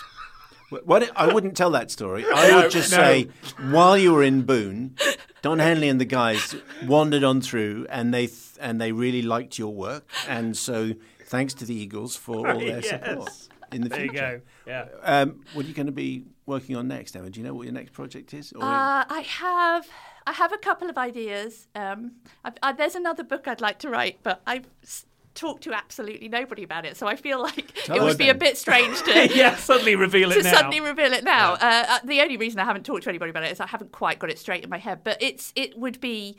What 0.70 1.10
I 1.16 1.34
wouldn't 1.34 1.58
tell 1.58 1.72
that 1.72 1.90
story. 1.90 2.24
I 2.32 2.56
would 2.56 2.70
just 2.70 2.92
no. 2.92 2.98
say, 2.98 3.30
while 3.72 3.98
you 3.98 4.14
were 4.14 4.22
in 4.22 4.44
Boone, 4.44 4.96
Don 5.42 5.58
Henley 5.58 5.90
and 5.90 6.00
the 6.00 6.06
guys 6.06 6.56
wandered 6.86 7.24
on 7.24 7.42
through, 7.42 7.88
and 7.90 8.14
they 8.14 8.28
th- 8.28 8.58
and 8.60 8.80
they 8.80 8.92
really 8.92 9.24
liked 9.24 9.58
your 9.58 9.74
work, 9.74 10.08
and 10.28 10.56
so 10.56 10.94
thanks 11.26 11.56
to 11.56 11.66
the 11.66 11.74
Eagles 11.74 12.16
for 12.16 12.48
all 12.48 12.60
their 12.60 12.80
Yes. 12.80 12.90
support 12.90 13.32
in 13.74 13.82
the 13.82 13.90
There 13.90 14.06
you 14.06 14.10
future. 14.12 14.44
go. 14.66 14.72
Yeah. 14.72 14.86
Um, 15.04 15.42
what 15.54 15.66
are 15.66 15.68
you 15.68 15.74
going 15.74 15.86
to 15.88 15.92
be 15.92 16.26
working 16.46 16.76
on 16.76 16.88
next, 16.88 17.16
Emma? 17.16 17.30
Do 17.30 17.40
you 17.40 17.46
know 17.46 17.54
what 17.54 17.64
your 17.64 17.74
next 17.74 17.94
project 17.94 18.34
is? 18.34 18.52
Or 18.54 18.64
Uh, 18.64 19.04
I 19.10 19.26
have 19.28 19.88
I 20.26 20.32
have 20.32 20.54
a 20.54 20.58
couple 20.58 20.90
of 20.90 20.98
ideas. 20.98 21.68
Um, 21.76 22.14
I've, 22.46 22.54
I, 22.64 22.72
there's 22.72 22.96
another 22.96 23.24
book 23.24 23.48
I'd 23.48 23.60
like 23.62 23.80
to 23.80 23.90
write, 23.90 24.20
but 24.24 24.42
I've 24.48 24.68
s- 24.84 25.06
talk 25.36 25.60
to 25.62 25.74
absolutely 25.74 26.30
nobody 26.30 26.64
about 26.64 26.86
it. 26.86 26.96
So 26.96 27.08
I 27.08 27.16
feel 27.18 27.42
like 27.50 27.74
Tell 27.86 27.98
it 27.98 28.02
would 28.04 28.18
be 28.18 28.30
a 28.30 28.36
bit 28.36 28.58
strange 28.58 29.02
to 29.04 29.30
yeah, 29.36 29.56
suddenly 29.58 29.96
reveal 29.96 30.30
to 30.32 30.40
it 30.40 30.44
now. 30.44 30.54
suddenly 30.54 30.80
reveal 30.80 31.12
it 31.12 31.24
now. 31.24 31.54
Uh, 31.54 31.86
uh, 31.90 32.00
the 32.06 32.22
only 32.22 32.38
reason 32.38 32.60
I 32.60 32.66
haven't 32.66 32.86
talked 32.86 33.04
to 33.04 33.10
anybody 33.10 33.32
about 33.32 33.44
it 33.44 33.52
is 33.52 33.60
I 33.60 33.68
haven't 33.68 33.92
quite 33.92 34.20
got 34.20 34.30
it 34.30 34.40
straight 34.40 34.64
in 34.64 34.70
my 34.70 34.78
head. 34.78 35.00
But 35.04 35.22
it's 35.22 35.52
it 35.56 35.78
would 35.78 36.00
be. 36.00 36.38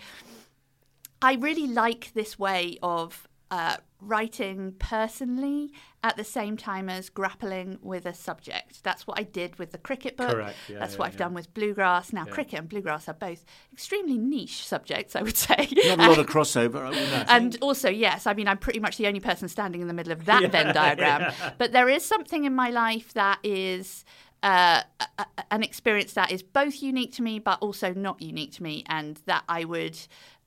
I 1.20 1.35
really 1.35 1.66
like 1.66 2.12
this 2.14 2.38
way 2.38 2.79
of 2.83 3.27
uh, 3.50 3.76
writing 4.00 4.74
personally 4.78 5.72
at 6.02 6.16
the 6.16 6.24
same 6.24 6.57
time 6.57 6.88
as 6.88 7.09
grappling 7.09 7.78
with 7.80 8.04
a 8.07 8.12
subject. 8.14 8.83
That's 8.83 9.07
what 9.07 9.18
I 9.18 9.22
did 9.22 9.59
with 9.59 9.72
the 9.72 9.78
cricket 9.78 10.16
book. 10.16 10.30
Correct, 10.33 10.57
yeah, 10.68 10.78
That's 10.78 10.94
yeah, 10.94 10.98
what 10.98 11.07
I've 11.09 11.14
yeah. 11.14 11.18
done 11.18 11.35
with 11.35 11.54
bluegrass. 11.54 12.12
Now, 12.12 12.24
cricket 12.24 12.59
and 12.59 12.68
bluegrass 12.68 13.09
are 13.09 13.14
both 13.14 13.44
extremely 13.72 14.18
niche 14.18 14.66
subjects, 14.66 15.16
I 15.16 15.22
would 15.22 15.37
say. 15.37 15.68
Not 15.87 15.98
a 16.00 16.09
lot 16.09 16.18
of 16.18 16.26
crossover, 16.35 16.83
I 16.83 16.90
wouldn't 16.90 17.09
think. 17.09 17.24
And 17.30 17.57
also, 17.62 17.88
yes, 17.88 18.26
I 18.26 18.35
mean, 18.35 18.48
I'm 18.48 18.59
pretty 18.59 18.80
much 18.80 18.96
the 18.96 19.07
only 19.07 19.20
person 19.20 19.48
standing 19.48 19.80
in 19.80 19.88
the 19.88 19.94
middle 19.94 20.12
of 20.12 20.24
that 20.26 20.50
Venn 20.50 20.74
diagram. 20.74 21.33
But 21.59 21.72
there 21.72 21.88
is 21.88 22.04
something 22.04 22.44
in 22.44 22.54
my 22.54 22.70
life 22.70 23.12
that 23.14 23.38
is 23.42 24.04
uh, 24.42 24.83
a- 25.00 25.07
a- 25.18 25.26
an 25.50 25.62
experience 25.62 26.12
that 26.12 26.30
is 26.30 26.42
both 26.42 26.83
unique 26.83 27.12
to 27.14 27.22
me, 27.22 27.38
but 27.38 27.59
also 27.62 27.94
not 27.94 28.20
unique 28.20 28.52
to 28.52 28.62
me, 28.62 28.85
and 28.88 29.18
that 29.26 29.42
I 29.48 29.64
would. 29.64 29.98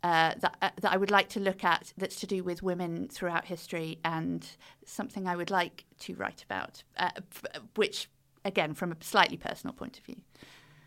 Uh, 0.04 0.34
that, 0.40 0.56
uh, 0.62 0.70
that 0.82 0.92
I 0.94 0.98
would 0.98 1.10
like 1.10 1.28
to 1.30 1.40
look 1.40 1.64
at 1.64 1.92
that's 1.98 2.18
to 2.18 2.28
do 2.28 2.44
with 2.44 2.62
women 2.62 3.08
throughout 3.08 3.46
history 3.46 3.98
and 4.06 4.48
something 4.86 5.28
I 5.28 5.36
would 5.36 5.50
like 5.50 5.86
to 6.02 6.14
write 6.16 6.44
about, 6.44 6.84
uh, 6.98 7.10
f- 7.16 7.62
which, 7.76 8.08
again, 8.46 8.76
from 8.76 8.92
a 8.92 8.96
slightly 9.02 9.38
personal 9.38 9.74
point 9.74 9.98
of 9.98 10.06
view. 10.06 10.18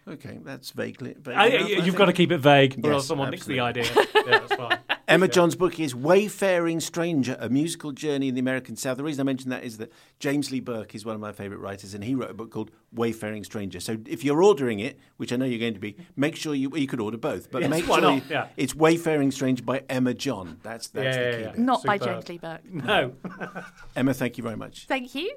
Okay, 0.08 0.38
that's 0.44 0.70
vaguely. 0.70 1.14
vague 1.18 1.36
I- 1.36 1.46
enough, 1.48 1.68
you've 1.70 1.84
think. 1.84 1.96
got 1.96 2.04
to 2.06 2.12
keep 2.12 2.30
it 2.32 2.38
vague, 2.38 2.74
or 2.84 2.88
Yes, 2.90 2.94
else 2.94 3.06
someone 3.08 3.30
nicks 3.30 3.46
the 3.46 3.60
idea. 3.60 3.84
yeah, 3.94 4.04
that's 4.38 4.54
fine. 4.54 4.78
Emma 5.10 5.26
John's 5.26 5.56
book 5.56 5.80
is 5.80 5.92
Wayfaring 5.92 6.78
Stranger, 6.78 7.36
a 7.40 7.48
musical 7.48 7.90
journey 7.90 8.28
in 8.28 8.34
the 8.36 8.40
American 8.40 8.76
South. 8.76 8.96
The 8.96 9.02
reason 9.02 9.20
I 9.22 9.24
mention 9.24 9.50
that 9.50 9.64
is 9.64 9.78
that 9.78 9.92
James 10.20 10.52
Lee 10.52 10.60
Burke 10.60 10.94
is 10.94 11.04
one 11.04 11.16
of 11.16 11.20
my 11.20 11.32
favourite 11.32 11.60
writers, 11.60 11.94
and 11.94 12.04
he 12.04 12.14
wrote 12.14 12.30
a 12.30 12.34
book 12.34 12.52
called 12.52 12.70
Wayfaring 12.92 13.42
Stranger. 13.42 13.80
So 13.80 13.96
if 14.06 14.22
you're 14.22 14.40
ordering 14.40 14.78
it, 14.78 15.00
which 15.16 15.32
I 15.32 15.36
know 15.36 15.46
you're 15.46 15.58
going 15.58 15.74
to 15.74 15.80
be, 15.80 15.96
make 16.14 16.36
sure 16.36 16.54
you 16.54 16.70
you 16.76 16.86
could 16.86 17.00
order 17.00 17.16
both, 17.18 17.50
but 17.50 17.62
Yes, 17.62 17.70
make 17.70 17.88
why 17.88 17.96
sure 17.96 18.02
not? 18.02 18.14
you- 18.16 18.22
Yeah. 18.30 18.46
it's 18.56 18.72
Wayfaring 18.74 19.32
Stranger 19.32 19.64
by 19.64 19.82
Emma 19.88 20.14
John. 20.14 20.58
That's 20.62 20.86
that's 20.88 21.16
Yeah, 21.16 21.30
the 21.30 21.36
key. 21.36 21.42
yeah. 21.42 21.50
bit. 21.50 21.58
Not 21.58 21.82
by 21.84 21.98
James 21.98 22.28
Lee 22.28 22.38
Burke. 22.38 22.64
No. 22.72 23.12
Emma, 23.96 24.14
thank 24.14 24.38
you 24.38 24.44
very 24.44 24.56
much. 24.56 24.86
Thank 24.86 25.14
you. 25.16 25.36